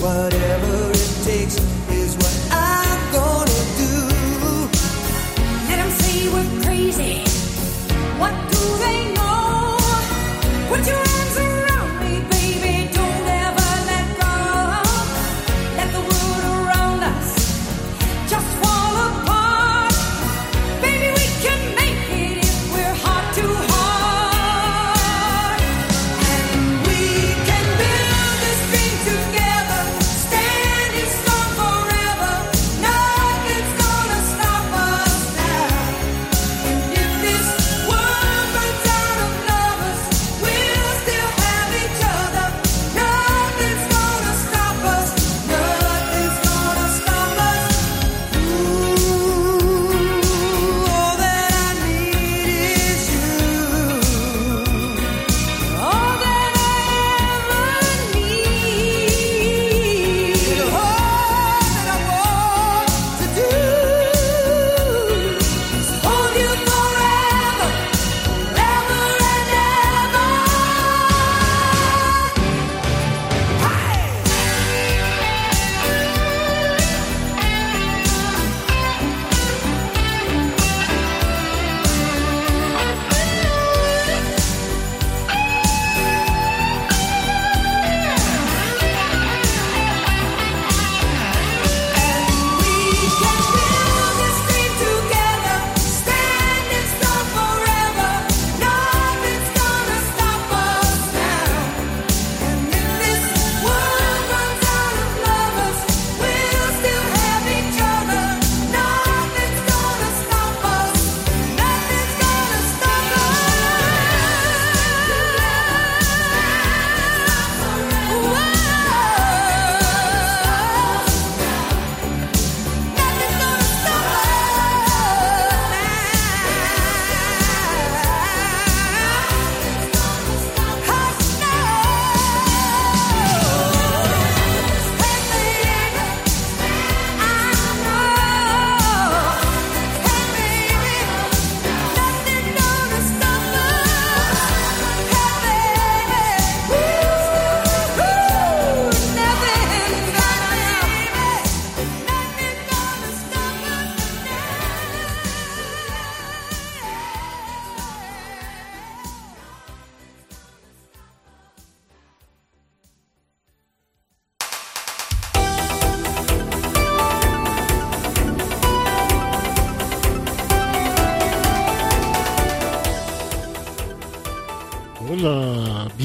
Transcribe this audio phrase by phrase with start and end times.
[0.00, 0.47] What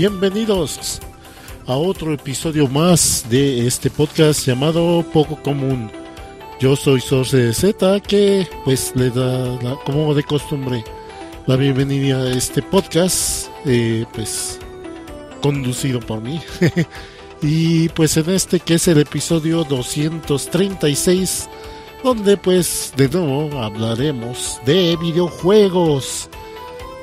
[0.03, 0.99] bienvenidos
[1.65, 5.89] a otro episodio más de este podcast llamado Poco Común.
[6.59, 10.83] Yo soy Sorce Z, que pues le da, la, como de costumbre,
[11.47, 14.59] la bienvenida a este podcast, eh, pues
[15.41, 16.41] conducido por mí.
[17.41, 21.47] y pues en este que es el episodio 236,
[22.03, 26.29] donde pues de nuevo hablaremos de videojuegos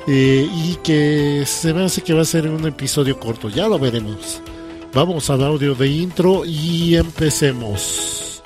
[0.07, 3.77] eh, y que se me hace que va a ser un episodio corto, ya lo
[3.77, 4.41] veremos.
[4.93, 8.43] Vamos al audio de intro y empecemos.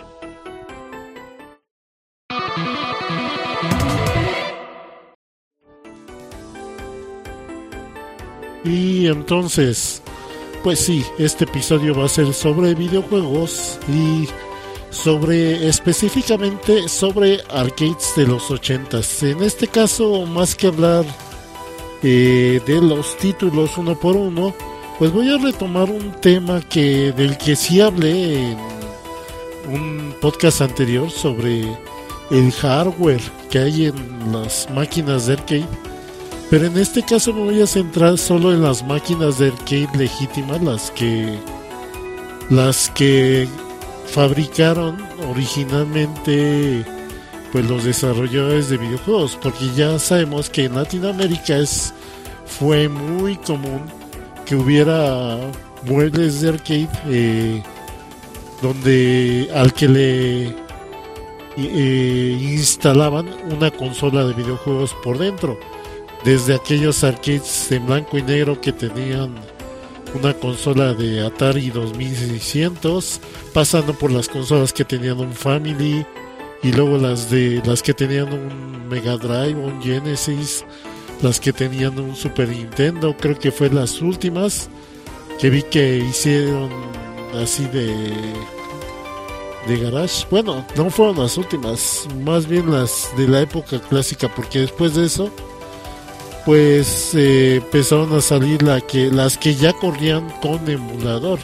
[8.66, 10.02] Y entonces,
[10.64, 14.28] pues sí, este episodio va a ser sobre videojuegos y
[14.90, 19.32] sobre específicamente sobre arcades de los 80s.
[19.32, 21.06] En este caso, más que hablar
[22.04, 24.54] eh, de los títulos uno por uno,
[24.98, 28.58] pues voy a retomar un tema que del que sí hablé en
[29.72, 31.64] un podcast anterior sobre
[32.32, 35.68] el hardware que hay en las máquinas de arcade.
[36.50, 40.62] Pero en este caso me voy a centrar solo en las máquinas de arcade legítimas,
[40.62, 41.38] las que
[42.50, 43.48] las que
[44.08, 44.98] fabricaron
[45.30, 46.86] originalmente
[47.56, 51.94] pues los desarrolladores de videojuegos, porque ya sabemos que en Latinoamérica es
[52.46, 53.82] fue muy común
[54.46, 55.38] que hubiera
[55.86, 57.64] muebles de arcade eh,
[58.62, 60.56] donde al que le
[61.56, 65.58] eh, instalaban una consola de videojuegos por dentro.
[66.26, 69.34] Desde aquellos arcades en blanco y negro que tenían
[70.14, 73.22] una consola de Atari 2600,
[73.54, 76.06] pasando por las consolas que tenían un Family
[76.66, 80.66] y luego las de las que tenían un Mega Drive, un Genesis,
[81.22, 84.68] las que tenían un Super Nintendo, creo que fue las últimas
[85.40, 86.72] que vi que hicieron
[87.40, 87.94] así de
[89.68, 90.26] de garage.
[90.32, 95.06] Bueno, no fueron las últimas, más bien las de la época clásica, porque después de
[95.06, 95.30] eso,
[96.46, 101.38] pues eh, empezaron a salir la que, las que ya corrían con emulador,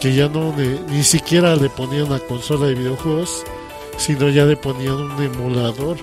[0.00, 0.52] que ya no
[0.88, 3.44] ni siquiera le ponían la consola de videojuegos,
[3.96, 5.96] sino ya le ponían un emulador.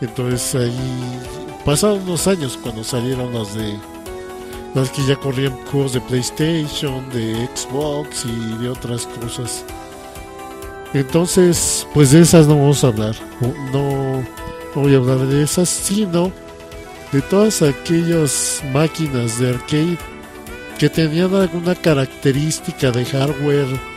[0.00, 1.20] Entonces ahí
[1.64, 3.78] pasaron unos años cuando salieron las de
[4.74, 9.64] las que ya corrían juegos de PlayStation, de Xbox y de otras cosas.
[10.94, 13.14] Entonces, pues de esas no vamos a hablar.
[13.72, 14.24] No, no
[14.74, 16.32] voy a hablar de esas, sino
[17.12, 19.98] de todas aquellas máquinas de arcade
[20.78, 23.91] que tenían alguna característica de hardware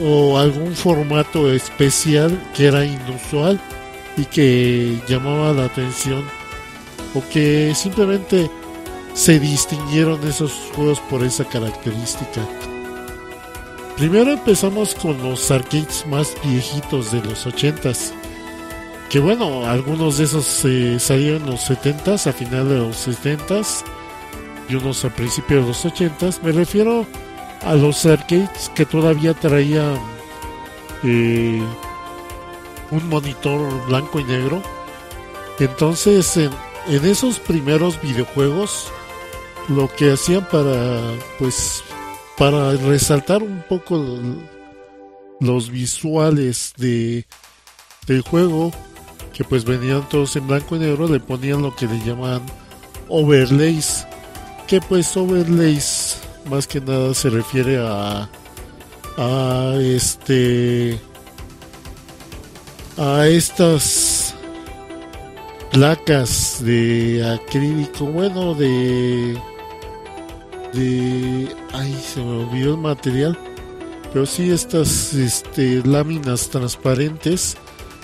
[0.00, 3.60] o algún formato especial que era inusual
[4.16, 6.24] y que llamaba la atención
[7.14, 8.50] o que simplemente
[9.14, 12.46] se distinguieron esos juegos por esa característica.
[13.96, 18.12] Primero empezamos con los arcades más viejitos de los 80s.
[19.10, 23.84] Que bueno, algunos de esos eh, salieron en los 70s, a final de los 70s
[24.68, 26.42] y unos a principios de los 80s.
[26.42, 27.06] Me refiero
[27.70, 29.96] los arcades que todavía traían
[31.04, 31.62] eh,
[32.90, 34.62] un monitor blanco y negro.
[35.58, 36.52] Entonces, en,
[36.88, 38.90] esos primeros videojuegos,
[39.68, 41.00] lo que hacían para,
[41.38, 41.82] pues,
[42.36, 44.04] para resaltar un poco
[45.40, 47.24] los visuales de
[48.06, 48.72] del juego,
[49.32, 52.42] que pues venían todos en blanco y negro, le ponían lo que le llaman
[53.08, 54.06] overlays,
[54.66, 58.28] que pues overlays más que nada se refiere a
[59.16, 60.98] a este
[62.96, 64.34] a estas
[65.70, 69.38] placas de acrílico, bueno, de
[70.72, 73.38] de ay, se me olvidó el material,
[74.12, 77.56] pero sí estas este láminas transparentes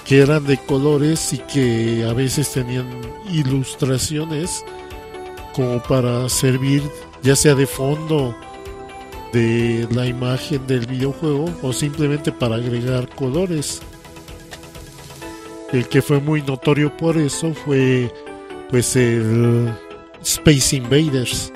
[0.04, 2.88] que eran de colores y que a veces tenían
[3.30, 4.64] ilustraciones
[5.54, 6.83] como para servir
[7.23, 8.35] ya sea de fondo
[9.33, 13.81] de la imagen del videojuego o simplemente para agregar colores.
[15.73, 18.13] El que fue muy notorio por eso fue
[18.71, 19.71] pues el
[20.23, 21.53] Space Invaders.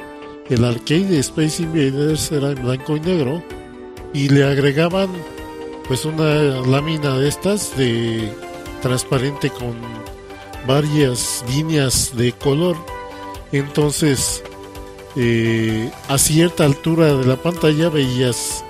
[0.48, 3.42] El arcade de Space Invaders era en blanco y negro
[4.12, 5.08] y le agregaban
[5.88, 8.30] pues una lámina de estas de
[8.82, 9.74] transparente con
[10.66, 12.76] varias líneas de color.
[13.52, 14.42] Entonces
[15.16, 18.64] eh, a cierta altura de la pantalla veías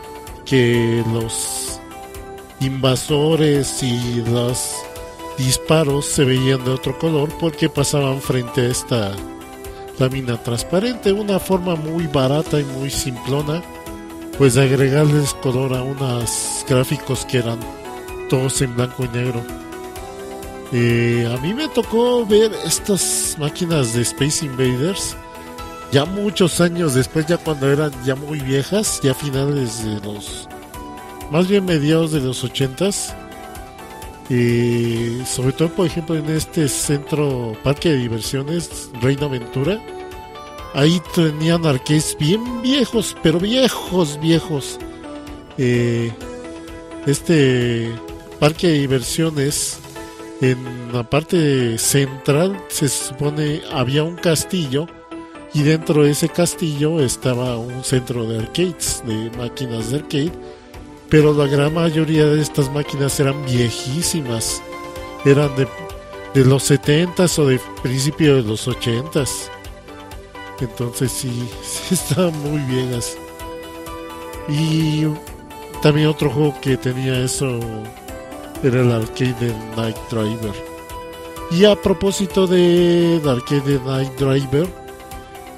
[0.45, 1.81] que los
[2.61, 4.75] invasores y los
[5.39, 9.13] disparos se veían de otro color porque pasaban frente a esta
[9.99, 13.63] lámina transparente, una forma muy barata y muy simplona,
[14.37, 17.61] pues de agregarles color a unos gráficos que eran
[18.29, 19.43] todos en blanco y negro.
[20.73, 25.17] Eh, a mí me tocó ver estas máquinas de Space Invaders
[25.93, 30.49] ya muchos años después, ya cuando eran ya muy viejas, ya finales de los,
[31.31, 33.15] más bien mediados de los ochentas,
[34.31, 39.79] y sobre todo por ejemplo en este centro parque de diversiones Reina Aventura,
[40.75, 44.79] ahí tenían arcades bien viejos, pero viejos, viejos.
[45.59, 46.11] Eh,
[47.07, 47.93] este
[48.41, 49.79] parque de diversiones
[50.41, 54.87] en la parte central se supone había un castillo
[55.55, 60.33] Y dentro de ese castillo estaba un centro de arcades, de máquinas de arcade,
[61.11, 64.63] pero la gran mayoría de estas máquinas eran viejísimas,
[65.27, 65.69] eran de,
[66.33, 69.51] de los 70s o de principio de los 80s.
[70.61, 73.17] Entonces sí, sí estaban muy viejas.
[74.49, 75.05] Y
[75.83, 77.61] también otro juego que tenía eso
[78.63, 80.55] era el arcade de Night Driver.
[81.51, 84.67] Y a propósito de el arcade de Night Driver,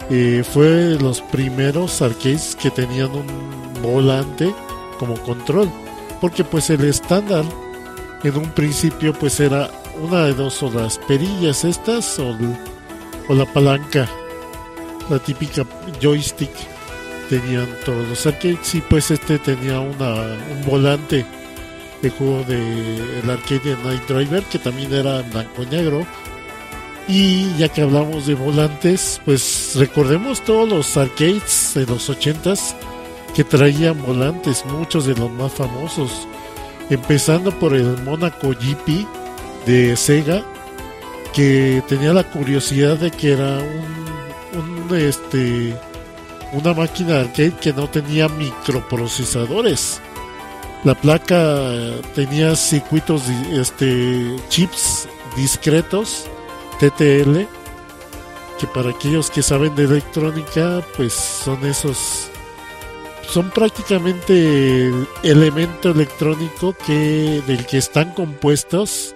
[0.09, 4.55] fue los primeros arcades que tenían un volante
[4.99, 5.71] como control.
[6.21, 7.45] Porque pues el estándar
[8.23, 9.71] en un principio pues era
[10.03, 12.37] una de dos o las perillas estas o,
[13.29, 14.09] o la palanca,
[15.09, 15.65] la típica
[16.01, 16.51] joystick
[17.29, 21.25] tenían todos los arcades y pues este tenía una, un volante
[22.03, 26.07] de juego de el arcade de Night Driver que también era blanco y negro
[27.09, 32.75] y ya que hablamos de volantes pues recordemos todos los arcades de los 80s
[33.35, 36.27] que traían volantes muchos de los más famosos
[36.91, 39.07] empezando por el Monaco GP
[39.67, 40.43] de Sega
[41.33, 45.75] que tenía la curiosidad de que era un, un este
[46.55, 50.01] una máquina de arcade que no tenía microprocesadores.
[50.85, 51.71] La placa
[52.15, 56.27] tenía circuitos, este, chips discretos,
[56.79, 57.47] TTL,
[58.59, 62.29] que para aquellos que saben de electrónica, pues son esos,
[63.29, 69.15] son prácticamente el elemento electrónico que, del que están compuestos,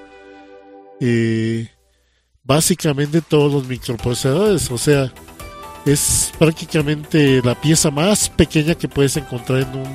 [1.01, 1.69] eh,
[2.45, 5.13] básicamente todos los microprocesadores, o sea,
[5.85, 9.89] es prácticamente la pieza más pequeña que puedes encontrar en un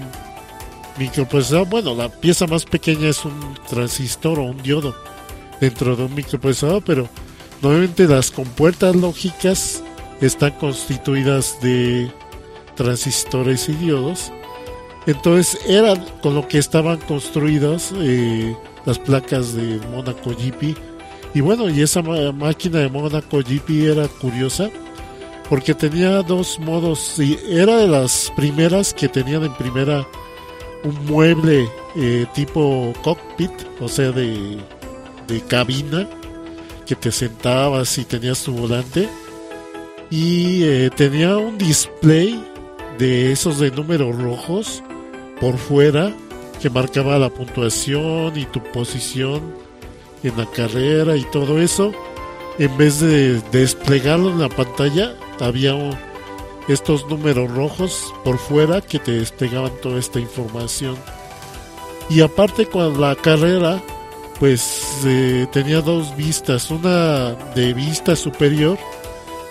[0.98, 1.67] microprocesador.
[1.67, 4.96] Bueno, la pieza más pequeña es un transistor o un diodo
[5.60, 7.10] dentro de un microprocesador, pero
[7.63, 9.82] normalmente las compuertas lógicas
[10.20, 12.12] están constituidas de
[12.75, 14.32] transistores y diodos.
[15.08, 18.55] Entonces eran con lo que estaban construidas eh,
[18.86, 20.77] las placas de Monaco GP.
[21.34, 24.70] Y bueno, y esa máquina de Monaco GP era curiosa
[25.50, 30.05] porque tenía dos modos y era de las primeras que tenían en primera
[30.84, 34.58] un mueble eh, tipo cockpit, o sea, de,
[35.27, 36.08] de cabina,
[36.85, 39.09] que te sentabas y tenías tu volante.
[40.09, 42.43] Y eh, tenía un display
[42.97, 44.83] de esos de números rojos
[45.39, 46.13] por fuera
[46.61, 49.41] que marcaba la puntuación y tu posición
[50.23, 51.91] en la carrera y todo eso.
[52.59, 55.73] En vez de desplegarlo en la pantalla, había
[56.67, 60.95] estos números rojos por fuera que te desplegaban toda esta información.
[62.09, 63.81] Y aparte con la carrera,
[64.43, 68.77] pues eh, tenía dos vistas, una de vista superior,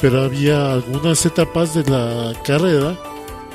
[0.02, 2.94] pero había algunas etapas de la carrera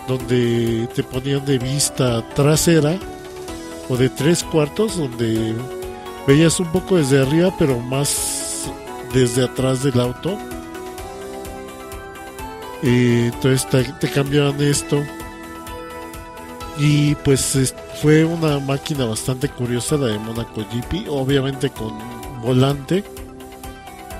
[0.07, 2.97] donde te ponían de vista trasera
[3.87, 5.53] o de tres cuartos, donde
[6.25, 8.71] veías un poco desde arriba, pero más
[9.13, 10.39] desde atrás del auto.
[12.81, 15.03] Eh, entonces te, te cambiaban esto.
[16.79, 21.93] Y pues es- fue una máquina bastante curiosa la de Monaco GP, obviamente con
[22.41, 23.03] volante.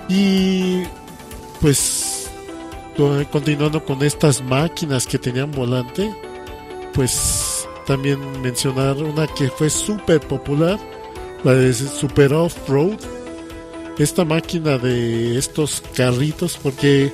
[0.09, 0.83] Y
[1.61, 2.29] pues
[2.95, 6.11] co- continuando con estas máquinas que tenían volante,
[6.93, 10.79] pues también mencionar una que fue súper popular,
[11.43, 12.97] la de Super Off-Road.
[13.99, 17.13] Esta máquina de estos carritos, porque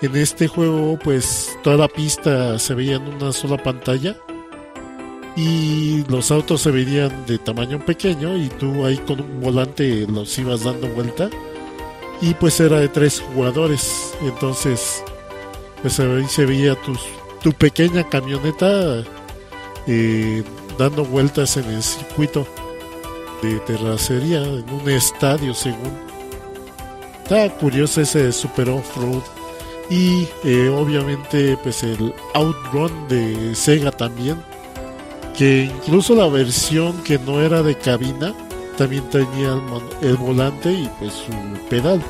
[0.00, 4.16] en este juego pues toda la pista se veía en una sola pantalla
[5.36, 10.38] y los autos se veían de tamaño pequeño y tú ahí con un volante los
[10.38, 11.30] ibas dando vuelta.
[12.20, 14.14] Y pues era de tres jugadores.
[14.22, 15.02] Entonces
[15.80, 17.00] pues ahí se veía tus,
[17.42, 19.02] tu pequeña camioneta
[19.86, 20.44] eh,
[20.78, 22.46] dando vueltas en el circuito
[23.42, 25.92] de terracería en un estadio según.
[27.22, 29.22] Está curioso ese super off-road.
[29.88, 34.36] Y eh, obviamente pues el outrun de Sega también
[35.36, 38.34] que incluso la versión que no era de cabina
[38.76, 39.58] también tenía
[40.02, 42.02] el, volante y pues su pedal.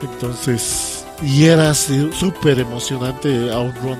[0.00, 3.98] Entonces y era súper emocionante outrun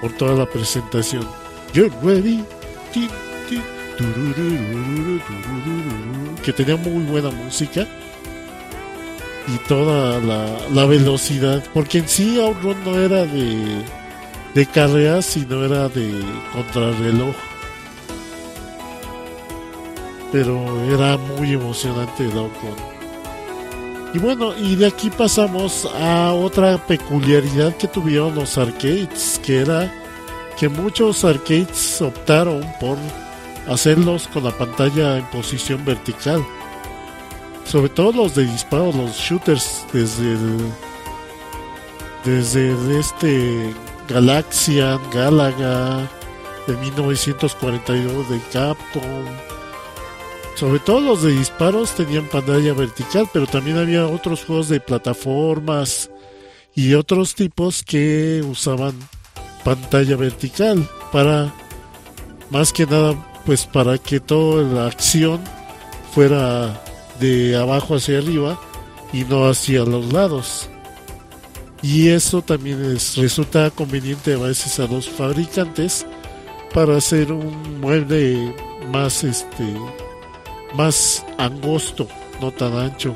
[0.00, 1.26] por toda la presentación.
[1.74, 2.44] Get ready
[6.44, 7.86] que tenía muy buena música
[9.46, 13.82] y toda la, la velocidad porque en sí outrun no era de
[14.54, 17.34] de carreras sino era de contrarreloj
[20.32, 22.76] pero era muy emocionante el outrun
[24.14, 29.92] Y bueno, y de aquí pasamos a otra peculiaridad que tuvieron los arcades, que era
[30.58, 32.98] que muchos arcades optaron por
[33.68, 36.44] hacerlos con la pantalla en posición vertical.
[37.64, 40.58] Sobre todo los de disparo, los shooters desde el,
[42.24, 43.74] desde este
[44.08, 46.08] Galaxian, Galaga
[46.66, 49.24] de 1942 de Capcom.
[50.56, 56.10] Sobre todo los de disparos tenían pantalla vertical, pero también había otros juegos de plataformas
[56.74, 58.94] y otros tipos que usaban
[59.64, 61.52] pantalla vertical para
[62.50, 65.40] más que nada pues para que toda la acción
[66.12, 66.82] fuera
[67.20, 68.58] de abajo hacia arriba
[69.12, 70.68] y no hacia los lados
[71.82, 76.06] y eso también es, resulta conveniente a veces a los fabricantes
[76.74, 78.54] para hacer un mueble
[78.90, 79.64] más este
[80.74, 82.06] más angosto
[82.40, 83.14] no tan ancho.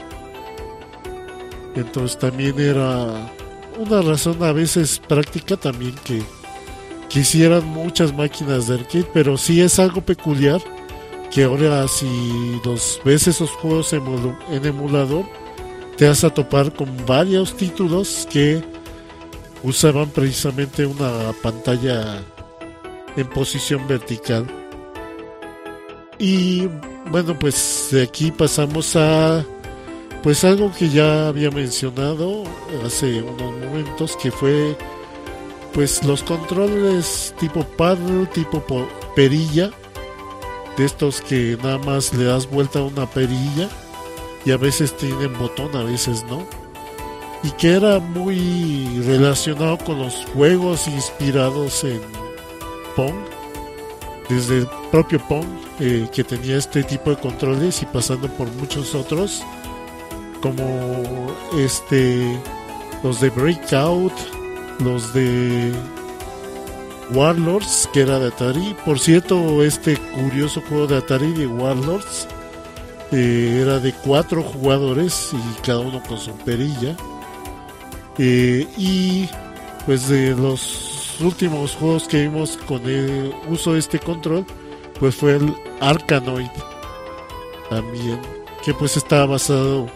[1.74, 3.30] Entonces también era
[3.78, 6.22] una razón a veces práctica también que
[7.08, 10.60] quisieran muchas máquinas de arcade, pero sí es algo peculiar
[11.30, 15.24] que ahora si los ves esos juegos en emulador,
[15.96, 18.62] te vas a topar con varios títulos que
[19.62, 22.22] usaban precisamente una pantalla
[23.16, 24.46] en posición vertical.
[26.18, 26.68] Y
[27.10, 29.44] bueno, pues de aquí pasamos a
[30.22, 32.44] pues algo que ya había mencionado
[32.86, 34.76] hace unos momentos que fue
[35.74, 39.70] pues los controles tipo paddle, tipo po- perilla,
[40.76, 43.68] de estos que nada más le das vuelta a una perilla
[44.44, 46.46] y a veces tienen botón, a veces no.
[47.42, 52.00] Y que era muy relacionado con los juegos inspirados en
[52.94, 53.14] Pong,
[54.28, 55.46] desde el propio Pong,
[55.80, 59.42] eh, que tenía este tipo de controles y pasando por muchos otros,
[60.40, 62.38] como este,
[63.02, 64.12] los de Breakout,
[64.78, 65.72] los de
[67.12, 68.76] Warlords, que era de Atari.
[68.84, 72.28] Por cierto, este curioso juego de Atari de Warlords
[73.12, 76.96] eh, era de cuatro jugadores y cada uno con su perilla.
[78.18, 79.28] Eh, y
[79.86, 84.44] pues de los últimos juegos que vimos con el uso de este control,
[84.98, 86.48] pues fue el Arkanoid
[87.68, 88.20] también,
[88.64, 89.86] que pues estaba basado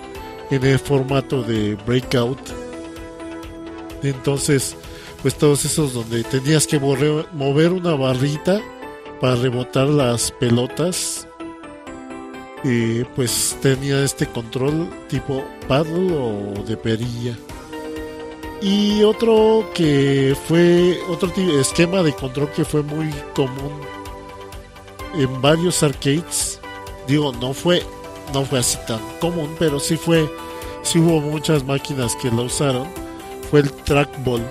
[0.51, 2.39] en el formato de Breakout.
[4.03, 4.77] Entonces,
[5.23, 8.61] pues todos esos donde tenías que mover una barrita
[9.21, 11.26] para rebotar las pelotas,
[13.15, 17.37] pues tenía este control tipo paddle o de perilla.
[18.61, 23.81] Y otro que fue otro esquema de control que fue muy común
[25.15, 26.61] en varios arcades.
[27.07, 27.83] Digo, no fue
[28.35, 30.29] no fue así tan común, pero sí fue
[30.83, 32.89] sí hubo muchas máquinas que lo usaron.
[33.51, 34.43] Fue el trackball.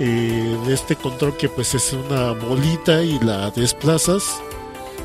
[0.00, 4.40] Eh, de este control que pues es una bolita y la desplazas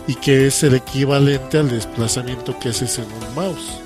[0.08, 3.80] y que es el equivalente al desplazamiento que haces en un mouse.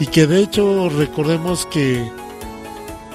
[0.00, 2.10] Y que de hecho recordemos que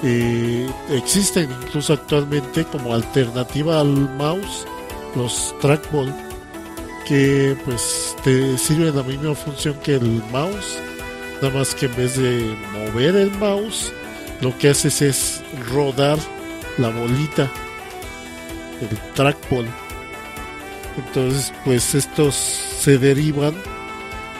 [0.02, 4.66] eh, existen incluso actualmente como alternativa al mouse
[5.16, 6.12] los trackball
[7.06, 10.78] que pues te sirven la misma función que el mouse
[11.40, 13.92] nada más que en vez de mover el mouse
[14.42, 16.18] lo que haces es rodar
[16.76, 17.50] la bolita
[18.82, 19.66] el trackball
[20.96, 23.54] entonces pues estos se derivan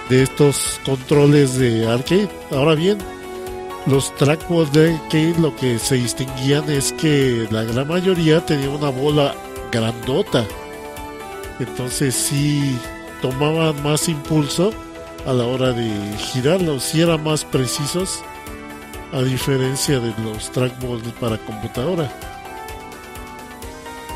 [0.08, 2.28] de estos controles de arcade.
[2.50, 2.98] Ahora bien
[3.86, 8.90] los trackballs de arcade lo que se distinguían es que la gran mayoría tenía una
[8.90, 9.34] bola
[9.70, 10.46] grandota.
[11.58, 12.76] Entonces sí
[13.20, 14.72] tomaban más impulso
[15.26, 18.22] a la hora de girarlos, sí eran más precisos
[19.12, 22.33] a diferencia de los trackballs para computadora.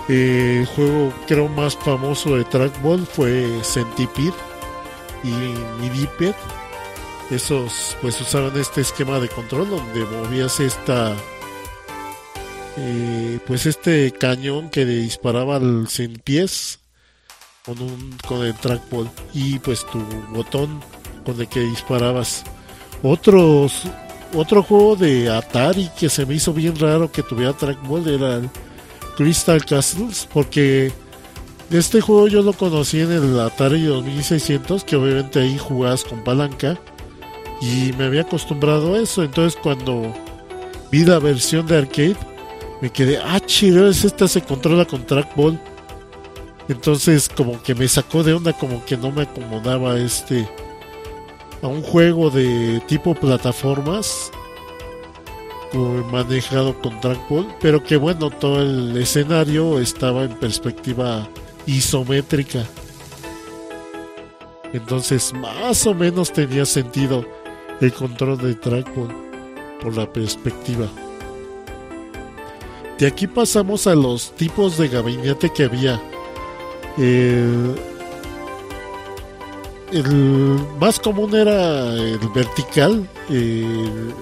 [0.09, 4.33] Eh, el juego creo más famoso de trackball fue Centipede
[5.23, 5.33] y
[5.81, 6.35] Midiped.
[7.31, 11.15] Esos pues usaban este esquema de control donde movías esta
[12.79, 16.79] eh, pues este cañón que disparaba al sin pies
[17.67, 19.99] con un con el trackball y pues tu
[20.31, 20.81] botón
[21.27, 22.45] con el que disparabas
[23.03, 23.83] otros
[24.33, 28.49] otro juego de Atari que se me hizo bien raro que tuviera trackball era el
[29.19, 30.93] Crystal Castles porque
[31.73, 36.79] este juego yo lo conocí en el Atari 2600 que obviamente ahí jugabas con palanca
[37.61, 39.25] y me había acostumbrado a eso.
[39.25, 40.15] Entonces cuando
[40.93, 42.17] vi la versión de arcade
[42.81, 45.61] me quedé ah chido es esta se controla con trackball
[46.69, 50.49] entonces como que me sacó de onda, como que no me acomodaba este
[51.61, 54.31] a un juego de tipo plataformas
[55.75, 61.29] manejado con trackball, pero que bueno, todo el escenario estaba en perspectiva
[61.67, 62.65] isométrica.
[64.73, 67.25] Entonces, más o menos tenía sentido
[67.81, 69.09] el control de trackball
[69.83, 70.87] por la perspectiva.
[72.99, 76.03] De aquí pasamos a los tipos de gabinete que había.
[76.99, 77.77] El,
[79.93, 84.13] el más común era el vertical, el-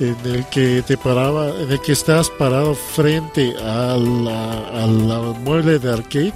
[0.00, 5.92] en el que te paraba, en el que estabas parado frente a la, mueble de
[5.92, 6.32] arcade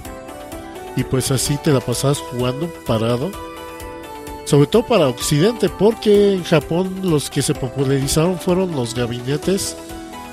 [0.95, 3.29] y pues así te la pasabas jugando parado.
[4.45, 9.75] Sobre todo para Occidente, porque en Japón los que se popularizaron fueron los gabinetes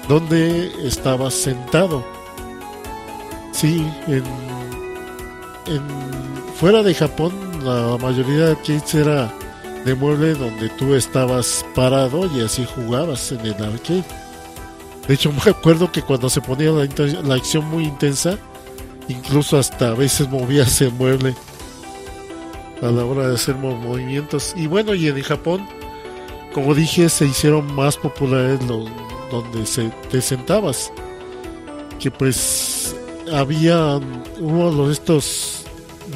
[0.09, 2.05] donde estabas sentado.
[3.53, 4.23] Sí, en,
[5.67, 7.33] en- fuera de Japón
[7.65, 9.33] la mayoría de arcades era
[9.85, 14.05] de mueble donde tú estabas parado y así jugabas en el arcade.
[15.07, 16.87] De hecho me acuerdo que cuando se ponía la,
[17.23, 18.39] la acción muy intensa,
[19.09, 21.35] incluso hasta a veces movías el mueble
[22.83, 24.55] a la hora de hacer mo- movimientos.
[24.57, 25.67] Y bueno, y en Japón,
[26.53, 28.89] como dije, se hicieron más populares los
[29.31, 30.93] donde se, te sentabas.
[31.99, 32.95] Que pues
[33.33, 33.99] había
[34.41, 35.65] uno de estos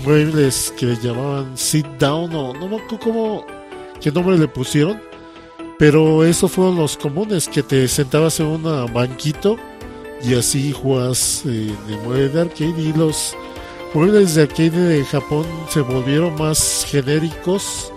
[0.05, 3.47] muebles que llamaban sit down o no me acuerdo cómo,
[4.01, 5.01] qué nombre le pusieron.
[5.79, 9.57] Pero esos fueron los comunes, que te sentabas en un banquito
[10.23, 13.37] y así jugas eh, el mueble de arcade y los
[13.95, 17.93] muebles de arcade de Japón se volvieron más genéricos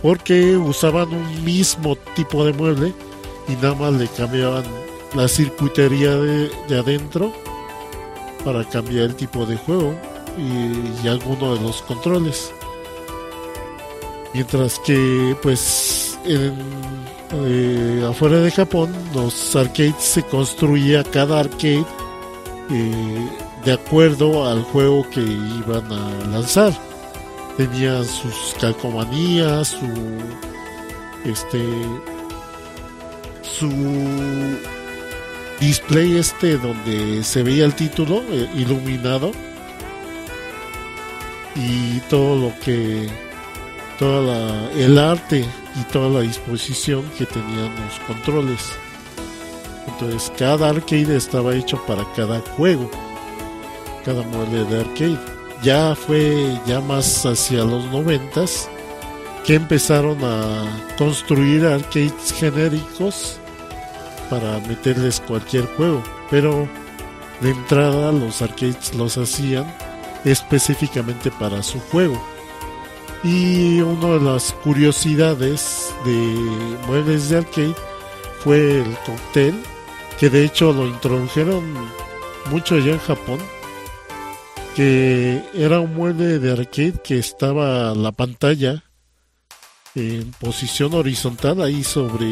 [0.00, 2.94] porque usaban un mismo tipo de mueble
[3.48, 4.64] y nada más le cambiaban
[5.14, 7.32] la circuitería de, de adentro
[8.44, 9.94] para cambiar el tipo de juego
[10.38, 12.52] y alguno de los controles.
[14.34, 16.54] Mientras que, pues, en,
[17.44, 21.84] eh, afuera de Japón, los arcades se construía cada arcade
[22.70, 23.28] eh,
[23.64, 26.72] de acuerdo al juego que iban a lanzar.
[27.56, 29.86] Tenían sus calcomanías, su
[31.24, 31.62] este
[33.42, 33.68] su
[35.60, 39.30] display este donde se veía el título eh, iluminado
[41.54, 43.08] y todo lo que
[44.02, 48.72] toda la, el arte y toda la disposición que tenían los controles.
[49.86, 52.90] Entonces cada arcade estaba hecho para cada juego
[54.04, 55.18] cada mueble de arcade.
[55.62, 58.68] Ya fue ya más hacia los noventas
[59.46, 63.38] que empezaron a construir arcades genéricos
[64.28, 66.68] para meterles cualquier juego pero
[67.40, 69.72] de entrada los arcades los hacían
[70.24, 72.31] específicamente para su juego
[73.24, 76.16] y una de las curiosidades de
[76.86, 77.74] muebles de arcade
[78.40, 79.54] fue el cóctel
[80.18, 81.62] que de hecho lo introdujeron
[82.50, 83.38] mucho allá en Japón
[84.74, 88.82] que era un mueble de arcade que estaba la pantalla
[89.94, 92.30] en posición horizontal ahí sobre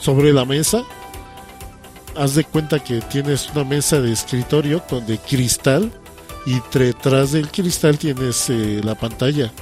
[0.00, 0.84] sobre la mesa.
[2.14, 5.90] Haz de cuenta que tienes una mesa de escritorio con de cristal
[6.46, 9.52] y detrás del cristal tienes eh, la pantalla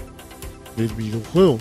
[0.76, 1.58] del videojuego.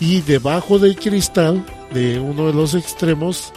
[0.00, 3.52] Y debajo del cristal de uno de los extremos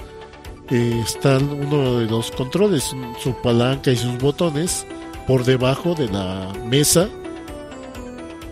[0.69, 4.85] eh, están uno de los controles su palanca y sus botones
[5.25, 7.09] por debajo de la mesa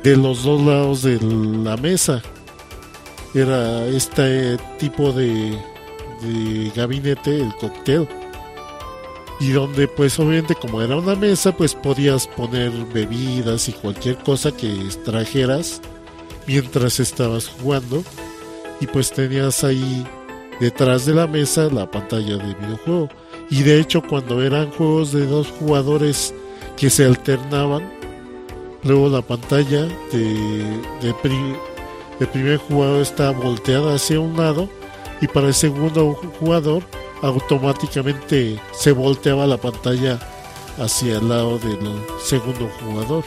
[0.03, 2.21] de los dos lados de la mesa.
[3.33, 5.57] Era este tipo de,
[6.21, 8.07] de gabinete el cóctel.
[9.39, 14.51] Y donde pues obviamente como era una mesa pues podías poner bebidas y cualquier cosa
[14.51, 14.71] que
[15.03, 15.81] trajeras
[16.47, 18.03] mientras estabas jugando
[18.81, 20.05] y pues tenías ahí
[20.59, 23.09] detrás de la mesa la pantalla de videojuego
[23.49, 26.33] y de hecho cuando eran juegos de dos jugadores
[26.77, 27.89] que se alternaban
[28.83, 30.63] luego la pantalla de,
[31.01, 31.55] de, pri-
[32.19, 34.69] de primer jugador está volteada hacia un lado
[35.21, 36.83] y para el segundo jugador
[37.21, 40.19] automáticamente se volteaba la pantalla
[40.77, 41.79] hacia el lado del
[42.21, 43.23] segundo jugador.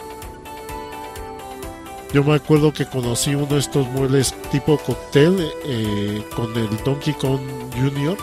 [2.13, 7.13] Yo me acuerdo que conocí uno de estos muebles tipo cóctel eh, con el Donkey
[7.13, 7.41] Kong
[7.75, 8.17] Jr.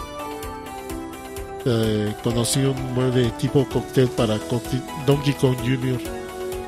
[1.67, 4.39] Eh, conocí un mueble tipo cóctel para
[5.05, 5.99] Donkey Kong Jr.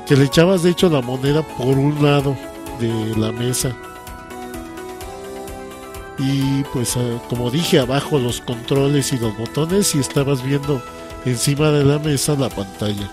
[0.06, 2.36] Que le echabas de hecho la moneda por un lado
[2.78, 3.76] de la mesa.
[6.18, 10.80] Y pues eh, como dije abajo los controles y los botones y estabas viendo
[11.24, 13.10] encima de la mesa la pantalla.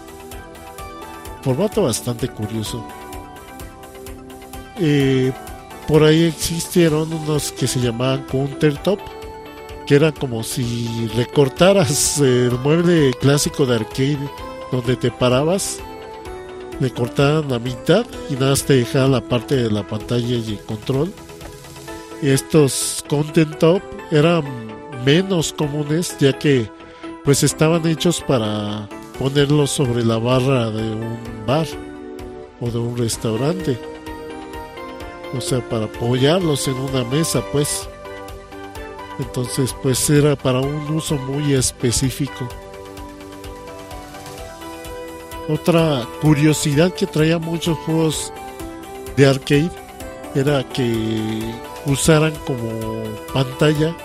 [1.41, 2.85] Formato bastante curioso.
[4.79, 5.31] Eh,
[5.87, 8.99] por ahí existieron unos que se llamaban countertop,
[9.85, 14.29] que era como si recortaras el mueble clásico de arcade
[14.71, 15.79] donde te parabas,
[16.79, 20.53] le cortaban la mitad y nada más te dejaban la parte de la pantalla y
[20.53, 21.13] el control.
[22.21, 24.43] Estos content top eran
[25.05, 26.69] menos comunes ya que
[27.23, 31.67] pues estaban hechos para ponerlos sobre la barra de un bar
[32.59, 33.77] o de un restaurante.
[35.35, 37.87] O sea, para apoyarlos en una mesa, pues.
[39.19, 42.47] Entonces, pues era para un uso muy específico.
[45.47, 48.33] Otra curiosidad que traía muchos juegos
[49.15, 49.69] de arcade
[50.33, 51.53] era que
[51.85, 53.95] usaran como pantalla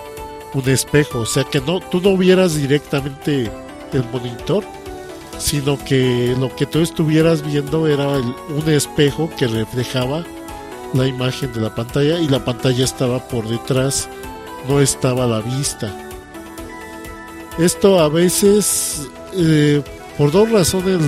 [0.53, 3.51] un espejo, o sea que no tú no vieras directamente
[3.93, 4.65] el monitor,
[5.39, 10.25] sino que lo que tú estuvieras viendo era el- un espejo que reflejaba
[10.95, 14.09] la imagen de la pantalla y la pantalla estaba por detrás,
[14.69, 15.95] no estaba a la vista.
[17.59, 19.83] Esto a veces, eh,
[20.17, 21.01] por dos razones,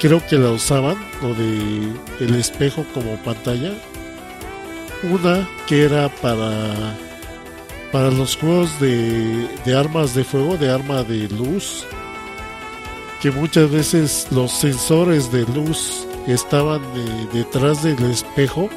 [0.00, 3.72] creo que la usaban, lo de el espejo como pantalla.
[5.02, 6.96] Una que era para
[7.92, 11.86] para los juegos de, de armas de fuego, de arma de luz,
[13.22, 18.68] que muchas veces los sensores de luz estaban eh, detrás del espejo,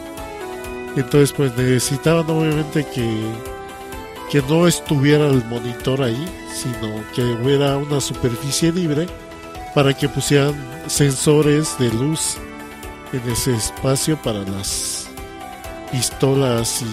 [0.96, 3.22] entonces pues necesitaban obviamente que,
[4.32, 9.08] que no estuviera el monitor ahí, sino que hubiera una superficie libre
[9.76, 10.56] para que pusieran
[10.88, 12.38] sensores de luz
[13.14, 15.08] en ese espacio para las
[15.92, 16.84] pistolas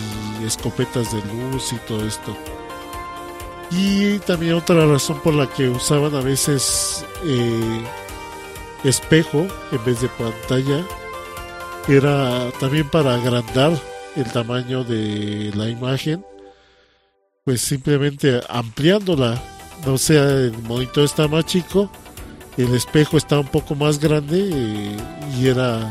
[0.40, 2.36] y escopetas de luz y todo esto.
[3.70, 7.80] Y también otra razón por la que usaban a veces eh,
[8.84, 10.84] espejo en vez de pantalla
[11.88, 13.72] era también para agrandar
[14.16, 16.24] el tamaño de la imagen,
[17.44, 19.40] pues simplemente ampliándola.
[19.86, 21.90] O sea, el monitor está más chico,
[22.56, 24.96] el espejo está un poco más grande eh,
[25.38, 25.90] y era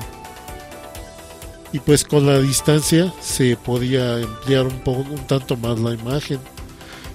[1.72, 6.40] y pues con la distancia se podía ampliar un poco un tanto más la imagen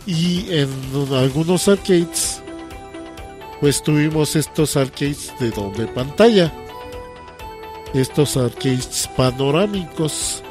[0.07, 0.69] y en
[1.15, 2.43] algunos arcades
[3.61, 6.53] pues tuvimos estos arcades de doble pantalla
[7.95, 10.43] estos arcades panorámicos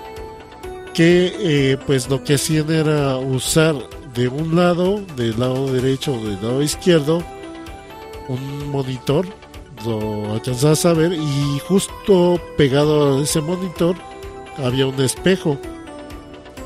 [0.94, 3.76] que eh, pues lo que hacían era usar
[4.14, 7.24] de un lado del lado derecho o del lado izquierdo
[8.28, 9.26] un monitor
[9.86, 13.96] lo alcanzabas a ver y justo pegado a ese monitor
[14.58, 15.58] había un espejo.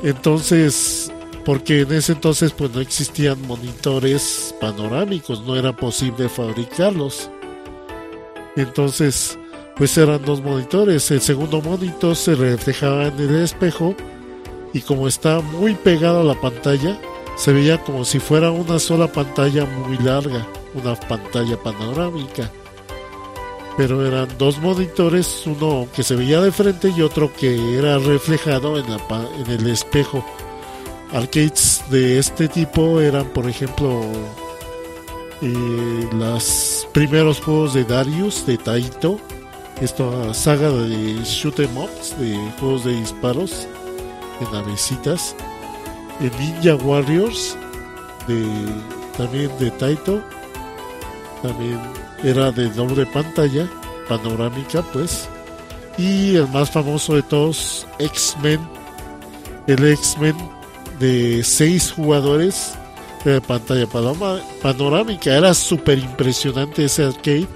[0.02, 1.12] Entonces,
[1.44, 7.30] porque en ese entonces pues no existían monitores panorámicos, no era posible fabricarlos.
[8.56, 9.38] Entonces,
[9.76, 11.10] pues eran dos monitores.
[11.10, 13.94] El segundo monitor se reflejaba en el espejo
[14.72, 16.98] y como estaba muy pegado a la pantalla,
[17.36, 22.50] se veía como si fuera una sola pantalla muy larga, una pantalla panorámica
[23.76, 28.78] pero eran dos monitores, uno que se veía de frente y otro que era reflejado
[28.78, 30.24] en el espejo.
[31.12, 34.02] Arcades de este tipo eran, por ejemplo,
[35.42, 39.18] eh, los primeros juegos de Darius, de Taito,
[39.80, 43.66] esta saga de shoot 'em ups, de juegos de disparos
[44.40, 45.34] en navecitas,
[46.20, 47.56] el Ninja Warriors,
[48.28, 48.44] de,
[49.16, 50.22] también de Taito,
[51.42, 51.78] también
[52.22, 53.68] era de doble pantalla,
[54.08, 55.28] panorámica pues.
[55.98, 58.60] Y el más famoso de todos, X-Men.
[59.66, 60.36] El X-Men
[60.98, 62.72] de seis jugadores
[63.24, 65.36] de pantalla panoma- panorámica.
[65.36, 67.46] Era súper impresionante ese arcade.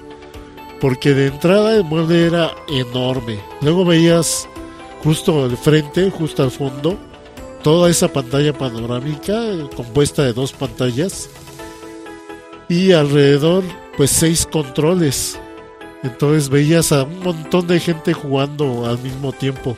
[0.79, 3.39] Porque de entrada el mueble era enorme.
[3.61, 4.47] Luego veías
[5.03, 6.97] justo al frente, justo al fondo,
[7.63, 11.29] toda esa pantalla panorámica eh, compuesta de dos pantallas.
[12.69, 13.63] Y alrededor
[13.97, 15.37] pues seis controles.
[16.03, 19.75] Entonces veías a un montón de gente jugando al mismo tiempo.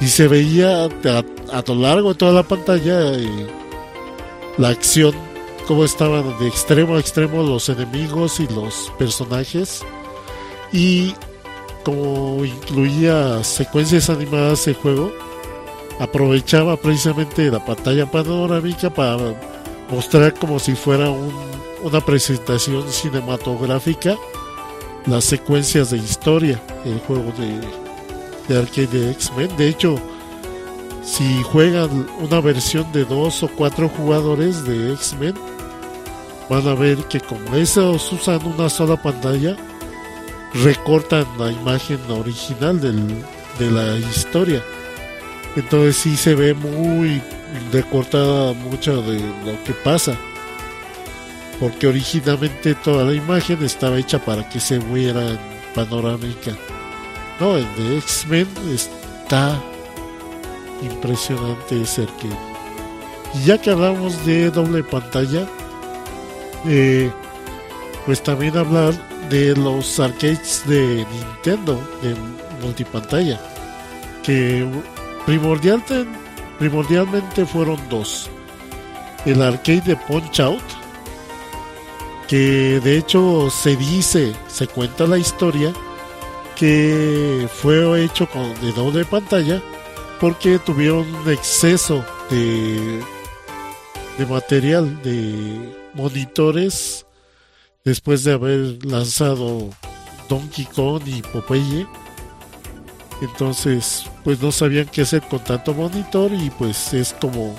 [0.00, 3.46] Y se veía a, lo largo de toda la pantalla eh,
[4.58, 5.14] la acción,
[5.66, 9.84] cómo estaban de extremo a extremo los enemigos y los personajes.
[10.72, 11.14] Y
[11.84, 15.12] como incluía secuencias animadas el juego,
[16.00, 19.34] aprovechaba precisamente la pantalla panorámica para
[19.90, 21.32] mostrar como si fuera un
[21.82, 24.16] una presentación cinematográfica
[25.06, 27.60] las secuencias de historia el juego de,
[28.48, 29.56] de arcade de X-Men.
[29.56, 29.96] De hecho
[31.04, 35.34] si juegan una versión de dos o cuatro jugadores de X-Men
[36.48, 39.56] van a ver que como esos usan una sola pantalla
[40.54, 43.24] recortan la imagen original del,
[43.58, 44.62] de la historia
[45.56, 47.20] Entonces sí se ve muy
[47.72, 50.16] recortada mucho de lo que pasa.
[51.58, 55.38] Porque originalmente toda la imagen estaba hecha para que se viera en
[55.74, 56.52] panorámica.
[57.40, 59.58] No, el de X-Men está
[60.82, 62.38] impresionante ese arcade.
[63.34, 65.46] Y ya que hablamos de doble pantalla,
[66.66, 67.10] eh,
[68.04, 68.94] pues también hablar
[69.30, 72.14] de los arcades de Nintendo de
[72.62, 73.40] multipantalla,
[74.22, 74.66] que
[75.24, 76.06] primordialmente,
[76.58, 78.30] primordialmente fueron dos.
[79.24, 80.62] El arcade de Punch Out,
[82.28, 85.72] que de hecho se dice, se cuenta la historia,
[86.56, 89.62] que fue hecho con de doble pantalla
[90.20, 93.02] porque tuvieron un exceso de,
[94.18, 97.05] de material, de monitores,
[97.86, 99.70] después de haber lanzado
[100.28, 101.86] Donkey Kong y Popeye.
[103.22, 107.54] Entonces, pues no sabían qué hacer con tanto monitor y pues es como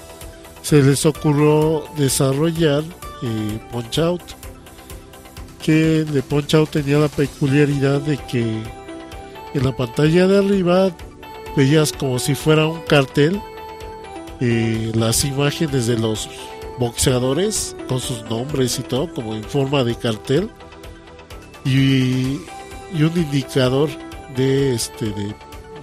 [0.62, 2.84] se les ocurrió desarrollar
[3.24, 4.22] eh, Punch Out.
[5.64, 8.42] Que de Punch Out tenía la peculiaridad de que
[9.54, 10.92] en la pantalla de arriba
[11.56, 13.42] veías como si fuera un cartel
[14.42, 16.30] eh, las imágenes de los
[16.78, 20.50] boxeadores con sus nombres y todo como en forma de cartel
[21.66, 22.40] y,
[22.94, 23.90] y un indicador
[24.36, 25.36] de este de,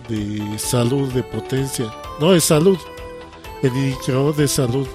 [0.08, 1.92] de salud de potencia.
[2.20, 2.78] No de salud.
[3.62, 4.86] El indicador de salud.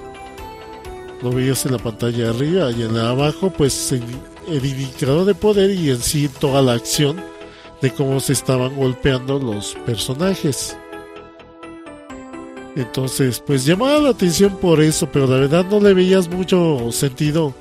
[1.22, 4.02] Lo veías en la pantalla arriba y en la abajo pues el,
[4.48, 7.22] el indicador de poder y en sí toda la acción
[7.82, 10.76] de cómo se estaban golpeando los personajes.
[12.80, 17.52] Entonces, pues llamaba la atención por eso, pero la verdad no le veías mucho sentido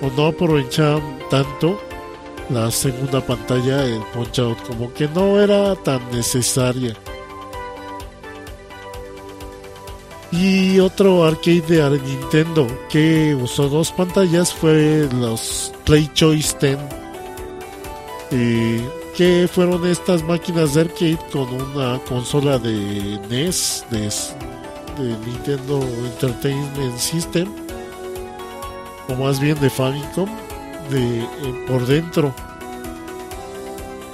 [0.00, 1.78] o no aprovechaban tanto
[2.48, 6.94] la segunda pantalla, el Punch Out, como que no era tan necesaria.
[10.32, 16.78] Y otro arcade de Nintendo que usó dos pantallas fue los Play Choice 10.
[18.30, 24.10] Eh, que fueron estas máquinas de arcade con una consola de NES, de,
[24.98, 27.48] de Nintendo Entertainment System,
[29.08, 30.28] o más bien de Famicom,
[30.90, 31.26] de, eh,
[31.66, 32.34] por dentro.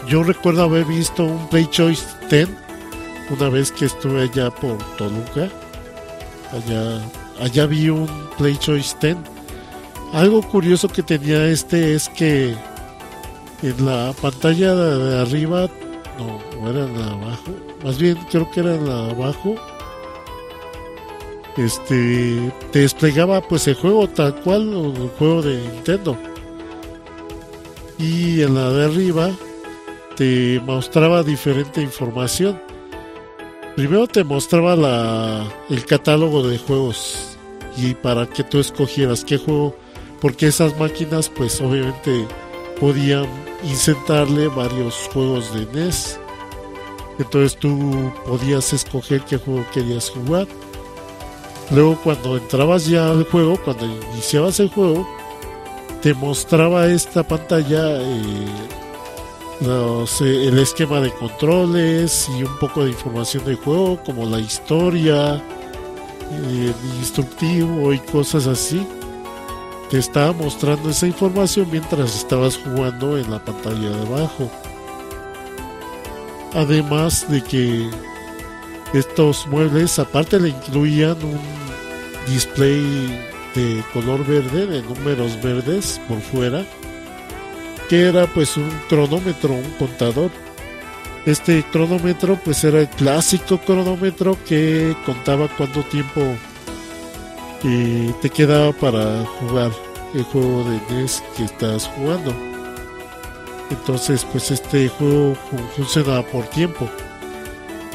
[0.09, 2.49] Yo recuerdo haber visto un Play Choice 10
[3.31, 5.49] una vez que estuve allá por Toluca.
[6.53, 7.01] Allá,
[7.41, 9.17] allá vi un Play Choice 10.
[10.13, 12.57] Algo curioso que tenía este es que
[13.63, 15.69] en la pantalla de arriba,
[16.19, 17.53] no, era la abajo,
[17.85, 19.55] más bien creo que era la de abajo,
[21.57, 26.17] este, te desplegaba pues el juego tal cual, el juego de Nintendo.
[27.99, 29.31] Y en la de arriba
[30.17, 32.61] te mostraba diferente información.
[33.77, 37.37] Primero te mostraba la, el catálogo de juegos
[37.77, 39.77] y para que tú escogieras qué juego,
[40.21, 42.27] porque esas máquinas pues obviamente
[42.79, 43.27] podían
[43.65, 46.19] insertarle varios juegos de NES.
[47.19, 50.47] Entonces tú podías escoger qué juego querías jugar.
[51.71, 55.09] Luego cuando entrabas ya al juego, cuando iniciabas el juego,
[56.03, 58.47] te mostraba esta pantalla eh,
[59.61, 65.37] el esquema de controles y un poco de información del juego, como la historia,
[66.33, 68.87] eh, instructivo y cosas así
[69.91, 74.49] te estaba mostrando esa información mientras estabas jugando en la pantalla de abajo.
[76.55, 77.91] Además de que
[78.93, 81.39] estos muebles aparte le incluían un
[82.27, 82.83] display
[83.55, 86.65] de color verde, de números verdes por fuera,
[87.89, 90.31] que era pues un cronómetro, un contador.
[91.27, 96.23] Este cronómetro pues era el clásico cronómetro que contaba cuánto tiempo
[97.63, 99.71] y te quedaba para jugar
[100.15, 102.35] el juego de NES que estás jugando.
[103.71, 105.37] Entonces, pues este juego
[105.77, 106.89] funcionaba por tiempo.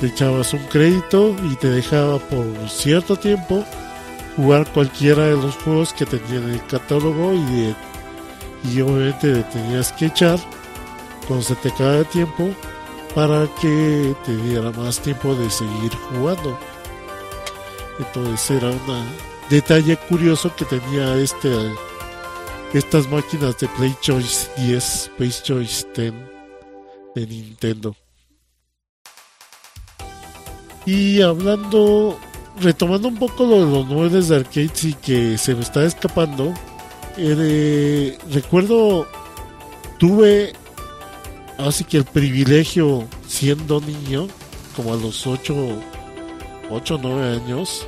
[0.06, 3.66] Te echabas un crédito y te dejaba por cierto tiempo
[4.36, 7.76] jugar cualquiera de los juegos que tenían en el catálogo y,
[8.70, 10.38] y obviamente tenías que echar
[11.28, 12.52] cuando se te acaba el tiempo
[13.16, 16.56] para que te diera más tiempo de seguir jugando.
[17.98, 19.04] Entonces era una
[19.50, 21.50] detalle curioso que tenía este
[22.76, 26.14] estas máquinas de Play Choice 10, Play Choice 10
[27.16, 27.96] de Nintendo.
[30.86, 32.18] Y hablando,
[32.62, 36.54] retomando un poco lo de los muebles de arcades y que se me está escapando,
[37.18, 39.08] eh, recuerdo,
[39.98, 40.54] tuve
[41.58, 44.28] así que el privilegio siendo niño,
[44.76, 45.54] como a los 8
[46.70, 47.88] 8 o 9 años,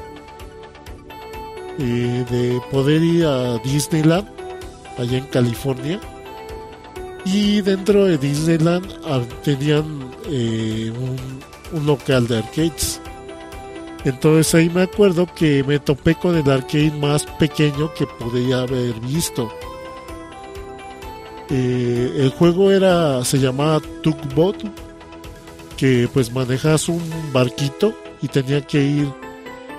[1.80, 4.28] eh, de poder ir a Disneyland,
[4.98, 6.00] allá en California.
[7.26, 11.18] Y dentro de Disneyland ah, tenían eh, un,
[11.74, 13.00] un local de arcades.
[14.06, 18.94] Entonces ahí me acuerdo que me topé con el arcade más pequeño que podía haber
[19.02, 19.52] visto.
[21.50, 24.64] Eh, el juego era se llamaba Tugboat,
[25.78, 27.02] que pues manejas un
[27.32, 29.08] barquito y tenía que ir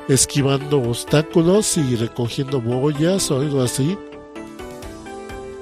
[0.09, 3.97] esquivando obstáculos y recogiendo boyas o algo así.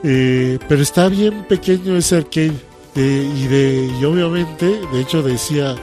[0.02, 2.52] Eh, pero está bien pequeño ese arcade
[2.94, 5.74] eh, y de y obviamente de hecho decía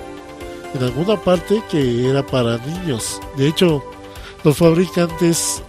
[0.73, 3.19] en alguna parte que era para niños.
[3.37, 3.83] De hecho,
[4.43, 5.61] los fabricantes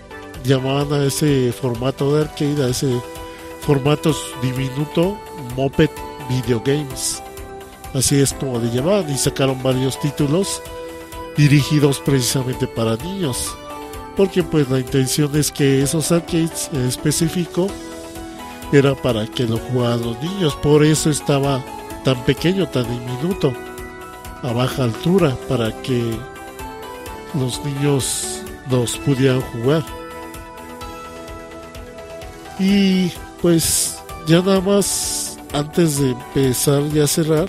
[0.44, 3.00] llamaban a ese formato de arcade, a ese
[3.60, 5.18] formato diminuto,
[5.56, 5.90] Moped
[6.28, 7.22] Video Games.
[7.94, 10.62] Así es como le llamaban y sacaron varios títulos
[11.36, 13.54] dirigidos precisamente para niños.
[14.16, 17.68] Porque pues la intención es que esos arcades en específico
[18.72, 20.54] era para que lo jugaran los niños.
[20.56, 21.64] Por eso estaba
[22.04, 23.52] tan pequeño, tan diminuto
[24.42, 26.16] a baja altura para que
[27.34, 29.84] los niños los pudieran jugar.
[32.58, 33.10] Y
[33.42, 37.48] pues ya nada más antes de empezar y a cerrar,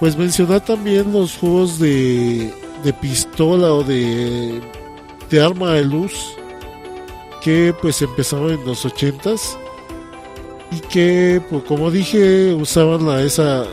[0.00, 2.52] pues mencionar también los juegos de,
[2.84, 4.60] de pistola o de,
[5.30, 6.12] de arma de luz
[7.42, 9.56] que pues empezaron en los ochentas
[10.70, 13.66] y que pues como dije usaban la esa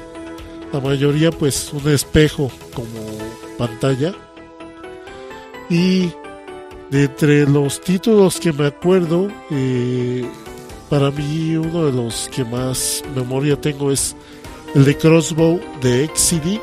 [0.76, 2.99] la mayoría pues un espejo como
[3.57, 4.13] pantalla.
[5.69, 6.11] Y
[6.91, 10.23] de entre los títulos que me acuerdo eh,
[10.89, 14.15] para mí uno de los que más memoria tengo es
[14.76, 16.59] el de Crossbow de XCD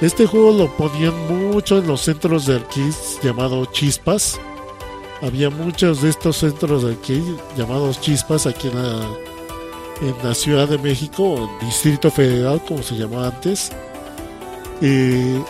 [0.00, 4.38] este juego lo ponían mucho en los centros de arcades llamados chispas.
[5.22, 9.08] Había muchos de estos centros de arcade llamados chispas aquí en la
[10.04, 13.72] en la Ciudad de México, Distrito Federal, como se llamaba antes.
[14.80, 15.42] Eh,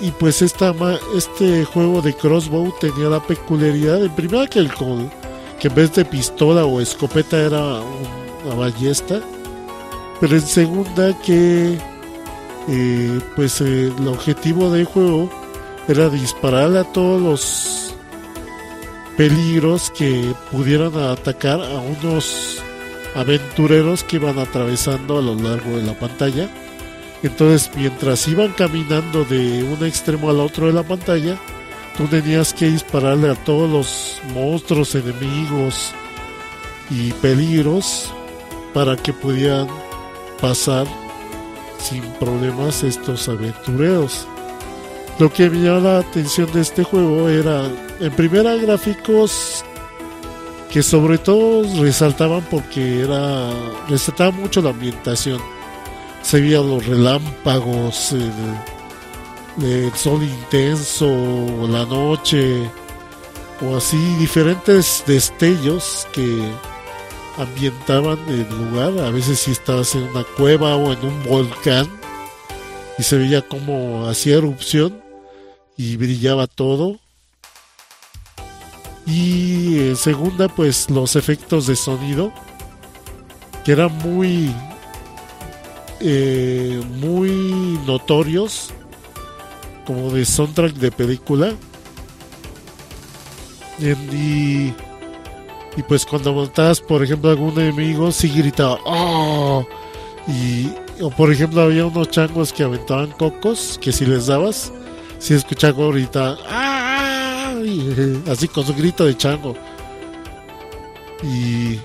[0.00, 0.74] y pues esta,
[1.14, 4.70] este juego de crossbow tenía la peculiaridad, en primera que, el,
[5.58, 7.80] que en vez de pistola o escopeta era
[8.44, 9.20] una ballesta,
[10.20, 11.78] pero en segunda que
[12.68, 15.30] eh, pues eh, el objetivo del juego
[15.88, 17.94] era disparar a todos los
[19.16, 22.62] peligros que pudieran atacar a unos
[23.16, 26.48] aventureros que iban atravesando a lo largo de la pantalla.
[27.22, 31.36] Entonces, mientras iban caminando de un extremo al otro de la pantalla,
[31.96, 35.92] tú tenías que dispararle a todos los monstruos, enemigos
[36.90, 38.12] y peligros
[38.74, 39.66] para que pudieran
[40.40, 40.86] pasar
[41.78, 44.28] sin problemas estos aventureros.
[45.18, 49.64] Lo que me llamaba la atención de este juego era, en primera, gráficos
[50.76, 53.50] que sobre todo resaltaban porque era
[53.88, 55.40] resaltaba mucho la ambientación.
[56.20, 61.06] Se veían los relámpagos el, sol intenso
[61.66, 62.70] la noche
[63.62, 66.42] o así diferentes destellos que
[67.38, 68.98] ambientaban el lugar.
[69.02, 71.88] A veces si estabas en una cueva o en un volcán
[72.98, 75.02] y se veía como hacía erupción
[75.74, 76.98] y brillaba todo
[79.06, 82.32] y en segunda, pues los efectos de sonido,
[83.64, 84.52] que eran muy,
[86.00, 87.30] eh, muy
[87.86, 88.70] notorios,
[89.86, 91.54] como de soundtrack de película.
[93.78, 94.72] Y,
[95.76, 99.64] y pues cuando montabas, por ejemplo, algún enemigo, sí gritaba, ¡Oh!
[100.26, 100.68] Y,
[101.00, 104.72] o por ejemplo, había unos changos que aventaban cocos, que si les dabas,
[105.18, 106.75] si escuchaba ahorita, ¡Ah!
[108.30, 109.54] así con su grito de chango.
[111.22, 111.78] Y,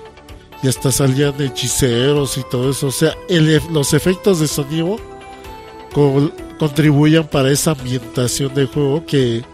[0.62, 2.88] y hasta salían hechiceros y todo eso.
[2.88, 3.16] O sea,
[3.70, 4.96] los efectos de sonido
[6.58, 9.44] contribuían para esa ambientación del juego que,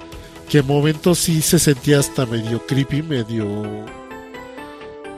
[0.49, 3.47] que en momentos sí se sentía hasta medio creepy, medio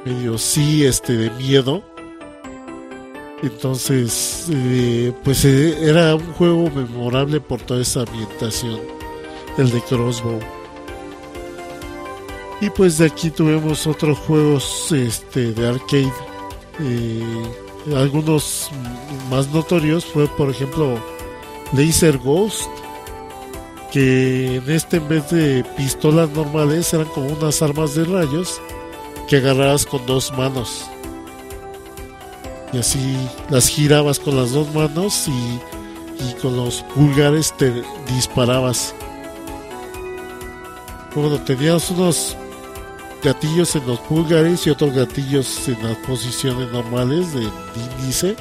[0.04, 1.82] medio sí este de miedo
[3.42, 8.80] entonces eh, pues eh, era un juego memorable por toda esa ambientación
[9.58, 10.40] el de Crossbow
[12.60, 16.12] y pues de aquí tuvimos otros juegos este, de arcade.
[16.80, 17.22] Eh,
[17.96, 18.70] algunos
[19.30, 20.98] más notorios fue por ejemplo
[21.72, 22.68] Laser Ghost.
[23.92, 28.60] Que en este en vez de pistolas normales eran como unas armas de rayos
[29.26, 30.84] que agarrabas con dos manos.
[32.72, 33.16] Y así
[33.48, 38.94] las girabas con las dos manos y, y con los pulgares te disparabas
[41.16, 42.36] Bueno, tenías unos
[43.22, 47.42] gatillos en los pulgares y otros gatillos en las posiciones normales de
[47.98, 48.36] índice.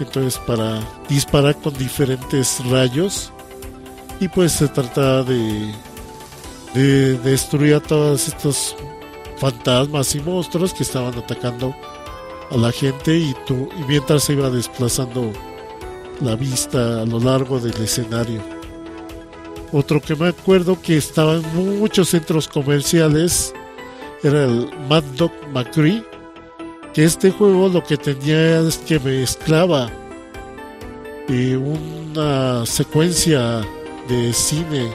[0.00, 3.32] Entonces para disparar con diferentes rayos
[4.20, 5.72] y pues se trataba de,
[6.74, 8.76] de destruir a todos estos
[9.38, 11.74] fantasmas y monstruos que estaban atacando
[12.50, 15.32] a la gente y, tú, y mientras se iba desplazando
[16.20, 18.61] la vista a lo largo del escenario.
[19.72, 23.54] Otro que me acuerdo que estaba en muchos centros comerciales
[24.22, 26.04] era el Mad Dog McCree,
[26.92, 29.90] que este juego lo que tenía es que mezclaba
[31.28, 33.62] eh, una secuencia
[34.08, 34.90] de cine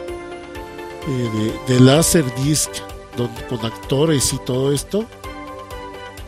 [1.08, 2.70] eh, de, de láser disc
[3.50, 5.06] con actores y todo esto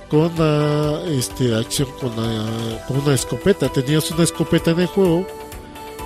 [0.09, 3.69] con la este, acción con, la- con una escopeta.
[3.69, 5.27] Tenías una escopeta en el juego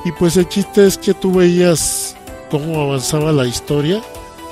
[0.04, 2.18] y pues el chiste es que tú veías
[2.54, 4.00] cómo avanzaba la historia,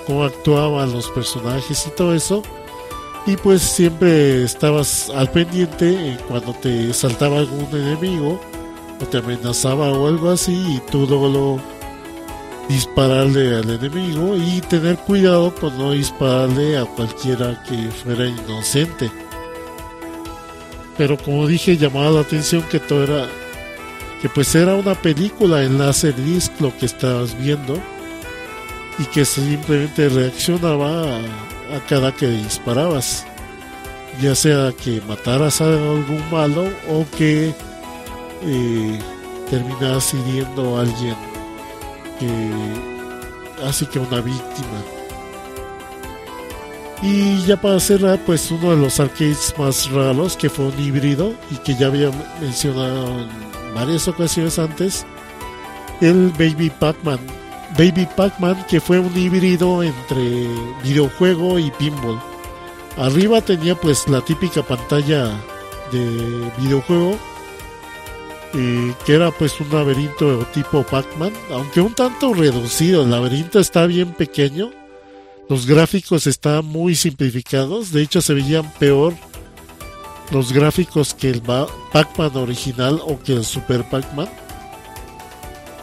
[0.08, 2.42] cómo actuaban los personajes y todo eso.
[3.28, 8.42] Y pues siempre estabas al pendiente en cuando te saltaba algún enemigo
[9.00, 11.62] o te amenazaba o algo así y tú luego
[12.68, 19.12] dispararle al enemigo y tener cuidado con no dispararle a cualquiera que fuera inocente.
[20.98, 23.28] Pero como dije, llamaba la atención que todo era
[24.22, 27.82] que pues era una película en láser disc lo que estabas viendo
[29.00, 33.26] y que simplemente reaccionaba a, cada que disparabas,
[34.22, 37.56] ya sea que mataras a algún malo o que
[38.44, 39.00] eh,
[39.50, 41.16] terminaras hiriendo a alguien
[42.20, 42.92] que
[43.66, 44.82] así que una víctima.
[47.02, 51.34] Y ya para cerrar, pues uno de los arcades más raros, que fue un híbrido
[51.50, 55.06] y que ya había mencionado en varias ocasiones antes,
[56.02, 57.20] el Baby Pac-Man.
[57.78, 60.48] Baby Pac-Man, que fue un híbrido entre
[60.84, 62.20] videojuego y pinball.
[62.98, 65.32] Arriba tenía pues la típica pantalla
[65.92, 67.18] de videojuego,
[68.54, 73.86] eh, que era pues un laberinto tipo Pac-Man, aunque un tanto reducido, el laberinto está
[73.86, 74.72] bien pequeño
[75.52, 79.14] los gráficos estaban muy simplificados, de hecho se veían peor
[80.32, 84.30] los gráficos que el Pac-Man original o que el Super Pac-Man.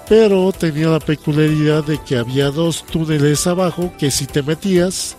[0.09, 5.17] Pero tenía la peculiaridad de que había dos túneles abajo que si te metías,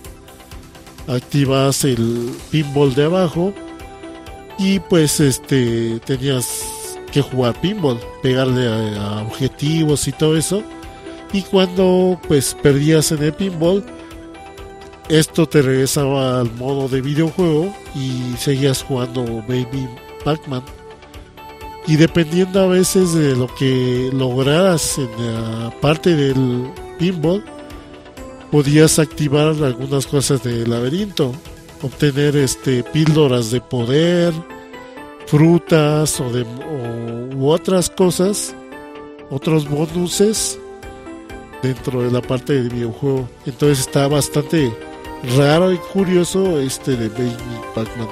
[1.06, 3.52] activabas el pinball de abajo
[4.58, 6.64] y pues este tenías
[7.12, 10.62] que jugar pinball, pegarle a, a objetivos y todo eso.
[11.32, 13.84] Y cuando pues perdías en el pinball,
[15.08, 19.88] esto te regresaba al modo de videojuego y seguías jugando Baby
[20.24, 20.62] Pac-Man.
[21.86, 27.42] Y dependiendo a veces de lo que lograras en la parte del pinball,
[28.50, 31.32] podías activar algunas cosas del laberinto,
[31.82, 34.32] obtener este píldoras de poder,
[35.26, 38.54] frutas o de o- u otras cosas,
[39.30, 40.58] otros bonuses
[41.62, 43.28] dentro de la parte del videojuego.
[43.46, 44.72] Entonces está bastante
[45.36, 47.36] raro y curioso este de Baby
[47.74, 48.08] Pac-Man.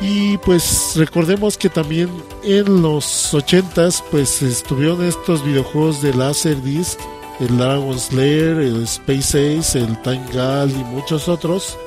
[0.00, 2.08] Y pues recordemos que también
[2.42, 6.98] en los 80s pues estuvieron estos videojuegos de Laserdisc,
[7.38, 11.78] el Dragon Slayer, el Space Ace, el Time Gal y muchos otros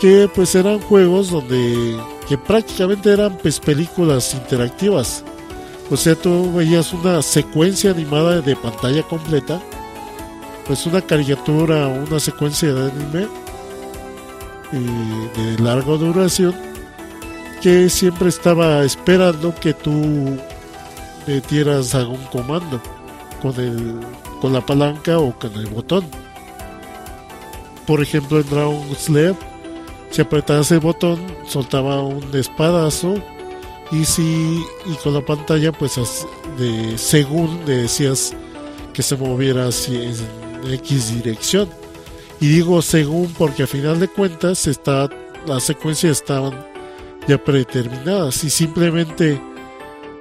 [0.00, 1.98] que pues eran juegos donde
[2.28, 5.24] que prácticamente eran pues películas interactivas.
[5.90, 9.60] O sea, tú veías una secuencia animada de pantalla completa
[10.68, 13.26] pues una caricatura o una secuencia de anime
[14.70, 16.54] de larga duración
[17.62, 20.38] que siempre estaba esperando que tú
[21.26, 22.80] metieras algún comando
[23.40, 23.98] con el
[24.42, 26.04] con la palanca o con el botón.
[27.86, 29.34] Por ejemplo, en Dragon Slayer,
[30.10, 33.14] si apretabas el botón, soltaba un espadazo
[33.90, 35.98] y si y con la pantalla pues
[36.58, 38.34] de según decías
[38.92, 41.68] que se moviera hacia en X dirección.
[42.40, 45.08] Y digo según porque a final de cuentas está,
[45.46, 46.66] las secuencias estaban
[47.26, 49.40] ya predeterminadas y simplemente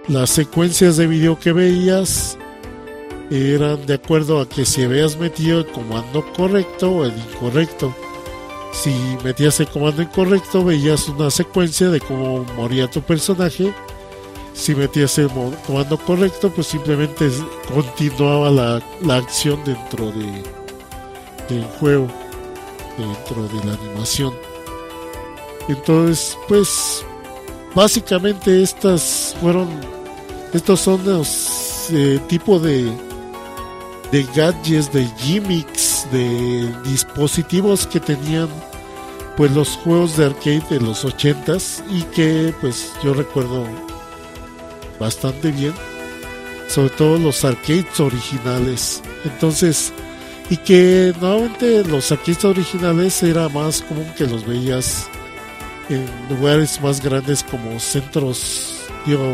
[0.07, 2.37] las secuencias de video que veías
[3.29, 7.93] eran de acuerdo a que si habías metido el comando correcto o el incorrecto.
[8.71, 8.91] Si
[9.23, 13.73] metías el comando incorrecto veías una secuencia de cómo moría tu personaje.
[14.57, 15.29] Si metías el
[15.65, 17.29] comando correcto pues simplemente
[17.71, 20.43] continuaba la, la acción dentro de,
[21.47, 22.07] del juego,
[22.97, 24.33] dentro de la animación.
[25.69, 27.05] Entonces, pues,
[27.75, 29.69] básicamente estas fueron,
[30.53, 32.91] estos son los eh, tipo de,
[34.11, 38.49] de gadgets, de gimmicks, de dispositivos que tenían
[39.35, 43.67] pues los juegos de arcade de los 80s y que pues yo recuerdo
[44.99, 45.73] bastante bien,
[46.67, 49.01] sobre todo los arcades originales.
[49.25, 49.93] Entonces,
[50.49, 55.07] y que nuevamente los arcades originales era más común que los veías
[55.89, 59.33] en lugares más grandes como centros, digo,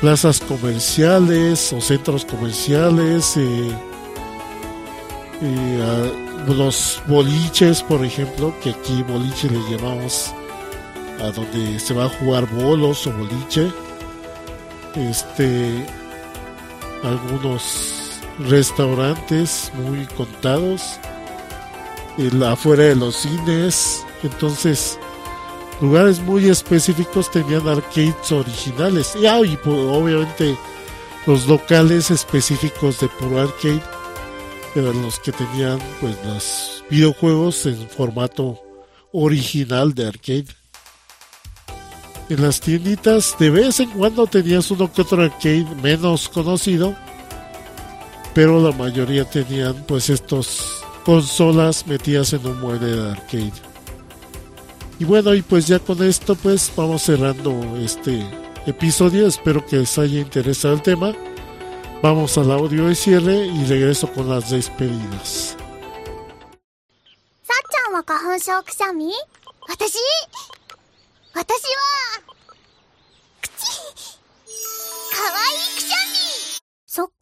[0.00, 3.70] plazas comerciales o centros comerciales, eh,
[5.42, 6.12] eh,
[6.48, 10.34] los boliches, por ejemplo, que aquí boliche le llamamos
[11.20, 13.70] a donde se va a jugar bolos o boliche,
[14.94, 15.86] este,
[17.02, 20.98] algunos restaurantes muy contados,
[22.18, 24.98] el, afuera de los cines, entonces
[25.80, 29.14] lugares muy específicos tenían arcades originales.
[29.20, 30.56] Y, ah, y pues, obviamente
[31.26, 33.82] los locales específicos de puro arcade
[34.74, 38.58] eran los que tenían pues los videojuegos en formato
[39.12, 40.61] original de arcade
[42.28, 46.94] en las tienditas de vez en cuando tenías uno que otro arcade menos conocido
[48.34, 53.72] pero la mayoría tenían pues estos consolas metidas en un mueble de arcade
[55.02, 58.24] y bueno, y pues ya con esto pues vamos cerrando este
[58.66, 59.26] episodio.
[59.26, 61.12] Espero que les haya interesado el tema.
[62.00, 65.56] Vamos al audio de cierre y regreso con las despedidas.
[71.33, 72.21] 私私は
[73.41, 73.49] 口
[75.13, 76.17] かわいいくしゃみ
[76.85, 77.17] そっか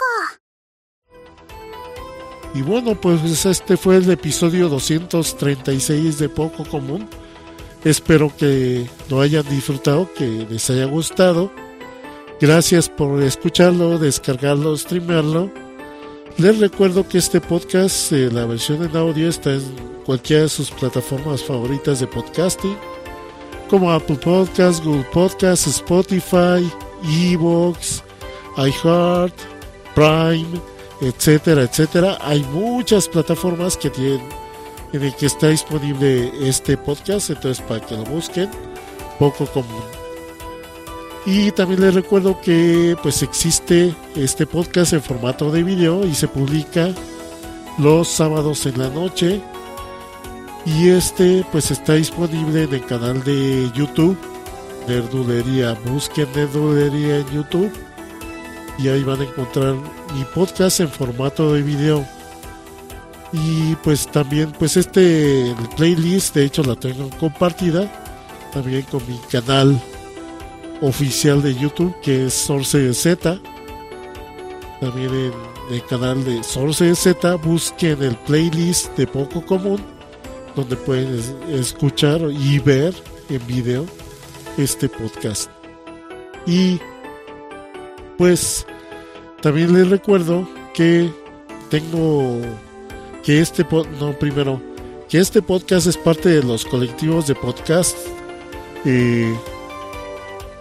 [2.54, 7.10] Y bueno, pues este fue el episodio 236 de Poco Común.
[7.84, 11.52] Espero que lo hayan disfrutado, que les haya gustado.
[12.40, 15.52] Gracias por escucharlo, descargarlo, streamearlo.
[16.38, 19.64] Les recuerdo que este podcast, eh, la versión en audio, está en
[20.06, 22.78] cualquiera de sus plataformas favoritas de podcasting,
[23.71, 26.69] como Apple Podcasts, Google Podcasts, Spotify,
[27.05, 28.03] Evox,
[28.57, 29.35] iHeart,
[29.95, 30.61] Prime,
[31.01, 32.19] etcétera, etcétera.
[32.21, 34.21] Hay muchas plataformas que tienen
[34.93, 38.51] en el que está disponible este podcast, entonces para que lo busquen,
[39.19, 39.85] poco común.
[41.25, 46.27] Y también les recuerdo que pues existe este podcast en formato de video y se
[46.27, 46.91] publica
[47.79, 49.41] los sábados en la noche.
[50.67, 54.19] Y este pues está disponible en el canal de YouTube,
[54.87, 55.73] Nerdulería.
[55.87, 57.73] Busquen Nerdulería en YouTube
[58.79, 59.75] y ahí van a encontrar
[60.15, 62.07] mi podcast en formato de video.
[63.33, 67.91] Y pues también, pues este playlist, de hecho la tengo compartida
[68.53, 69.81] también con mi canal
[70.83, 73.39] oficial de YouTube que es Source Z.
[74.81, 75.33] También en
[75.71, 80.00] el canal de Source Z busquen el playlist de Poco Común
[80.57, 82.95] donde pueden es- escuchar y ver
[83.29, 83.87] en video
[84.59, 85.51] este podcast.
[86.47, 86.79] Y
[88.19, 88.67] pues
[89.43, 91.11] también les recuerdo que
[91.71, 92.41] tengo
[93.23, 93.67] que este
[94.01, 94.61] no primero
[95.09, 97.97] que este podcast es parte de los colectivos de podcast
[98.85, 99.35] eh,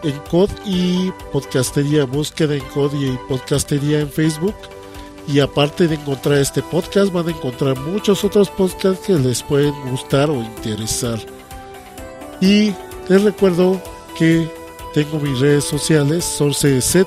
[0.04, 4.56] en COD y podcastería búsqueda en COD y podcastería en Facebook
[5.30, 9.74] y aparte de encontrar este podcast van a encontrar muchos otros podcasts que les pueden
[9.90, 11.20] gustar o interesar
[12.42, 12.74] y
[13.08, 13.80] les recuerdo
[14.18, 14.50] que
[14.94, 17.06] tengo mis redes sociales SourceZ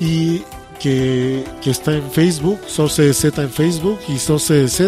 [0.00, 0.42] y
[0.80, 4.80] que, que está en Facebook, SourceZ en Facebook y SourceZ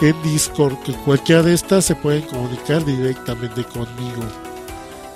[0.00, 4.22] en Discord, que cualquiera de estas se pueden comunicar directamente conmigo.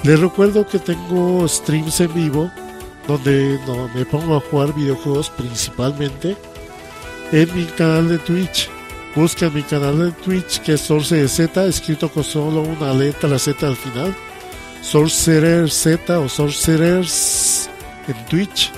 [0.04, 2.50] Les recuerdo que tengo streams en vivo
[3.06, 3.58] donde
[3.94, 6.36] me pongo a jugar videojuegos principalmente
[7.32, 8.68] en mi canal de Twitch.
[9.14, 13.76] Buscan mi canal de Twitch que es SourceZ, escrito con solo una letra, Z al
[13.76, 14.14] final.
[14.82, 17.68] Sorcerer Z o Sorcerers
[18.08, 18.70] en Twitch.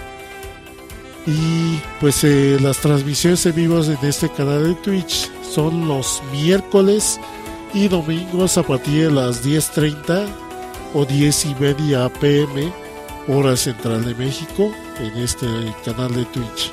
[1.26, 7.20] Y pues eh, las transmisiones en vivos en este canal de Twitch son los miércoles
[7.74, 10.26] y domingos a partir de las 10.30
[10.94, 12.87] o 10 y media pm
[13.28, 15.46] hora central de México en este
[15.84, 16.72] canal de Twitch.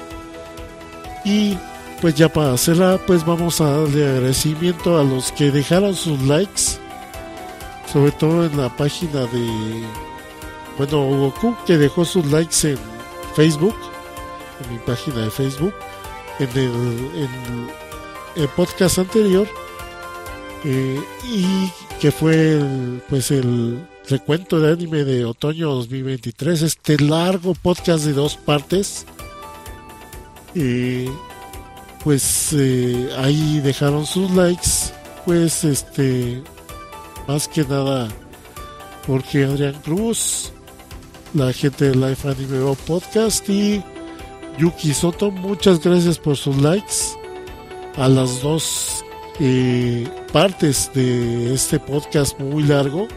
[1.24, 1.58] Y
[2.02, 6.78] pues ya para cerrar pues vamos a darle agradecimiento a los que dejaron sus likes
[7.92, 9.84] sobre todo en la página de
[10.78, 12.78] bueno Goku que dejó sus likes en
[13.36, 13.76] Facebook
[14.64, 15.74] en mi página de Facebook
[16.40, 17.70] en el, en
[18.36, 19.48] el podcast anterior
[20.64, 23.80] eh, y que fue el, pues el
[24.10, 29.06] recuento de anime de otoño 2023 este largo podcast de dos partes.
[32.04, 34.94] Pues eh, ahí dejaron sus likes
[35.26, 36.42] pues este
[37.28, 38.08] más que nada
[39.08, 40.54] Jorge Adrián Cruz
[41.34, 43.84] la gente de Life Anime World Podcast y
[44.60, 47.18] Yuki Soto muchas gracias por sus likes
[47.98, 49.04] a las dos
[49.40, 53.08] eh, partes de este podcast muy largo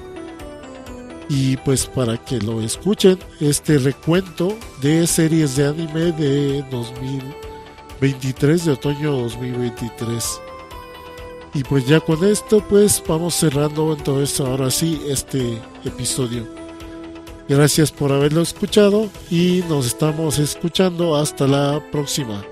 [1.29, 8.73] y pues para que lo escuchen este recuento de series de anime de 2023 de
[8.73, 10.41] otoño 2023
[11.55, 16.47] y pues ya con esto pues vamos cerrando entonces ahora sí este episodio.
[17.49, 22.45] Gracias por haberlo escuchado y nos estamos escuchando hasta la próxima.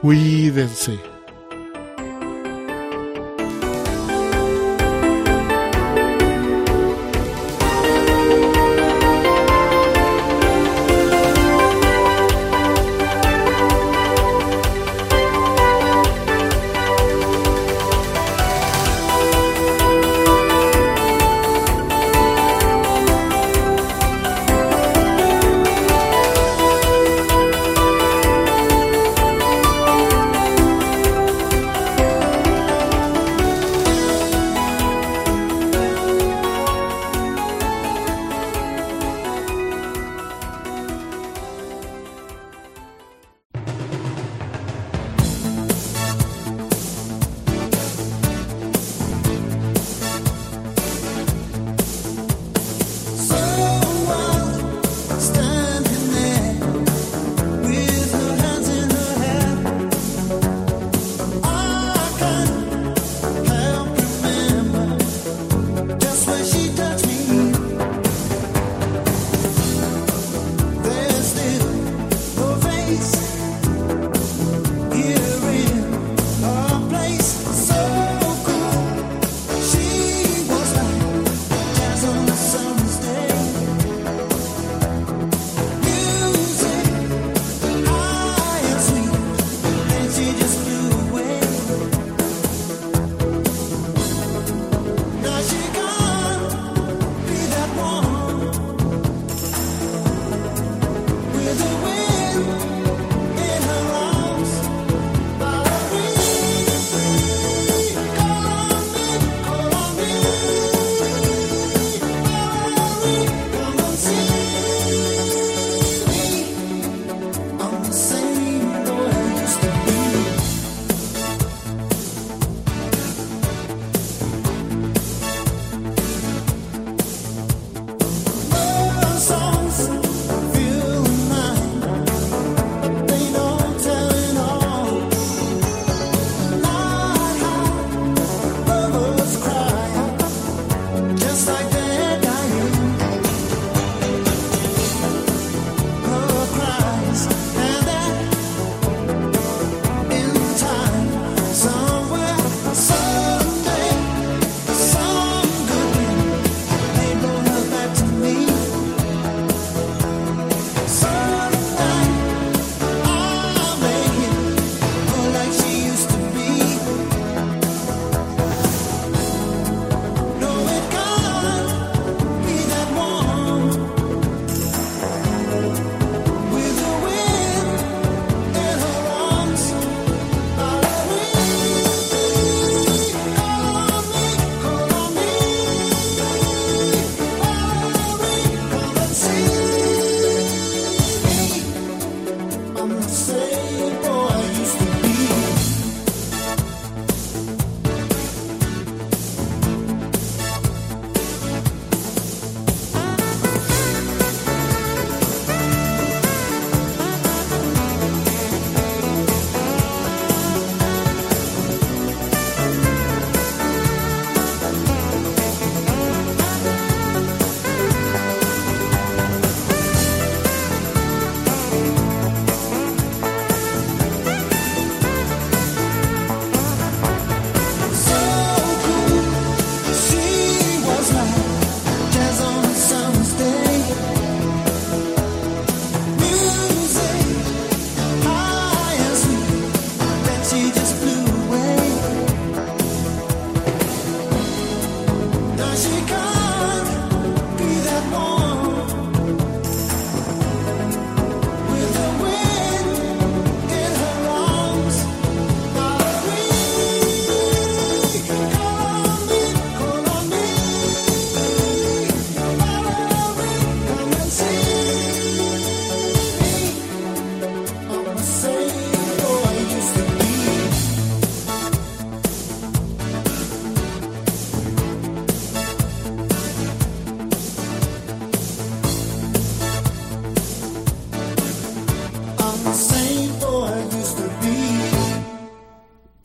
[0.00, 1.11] Cuídense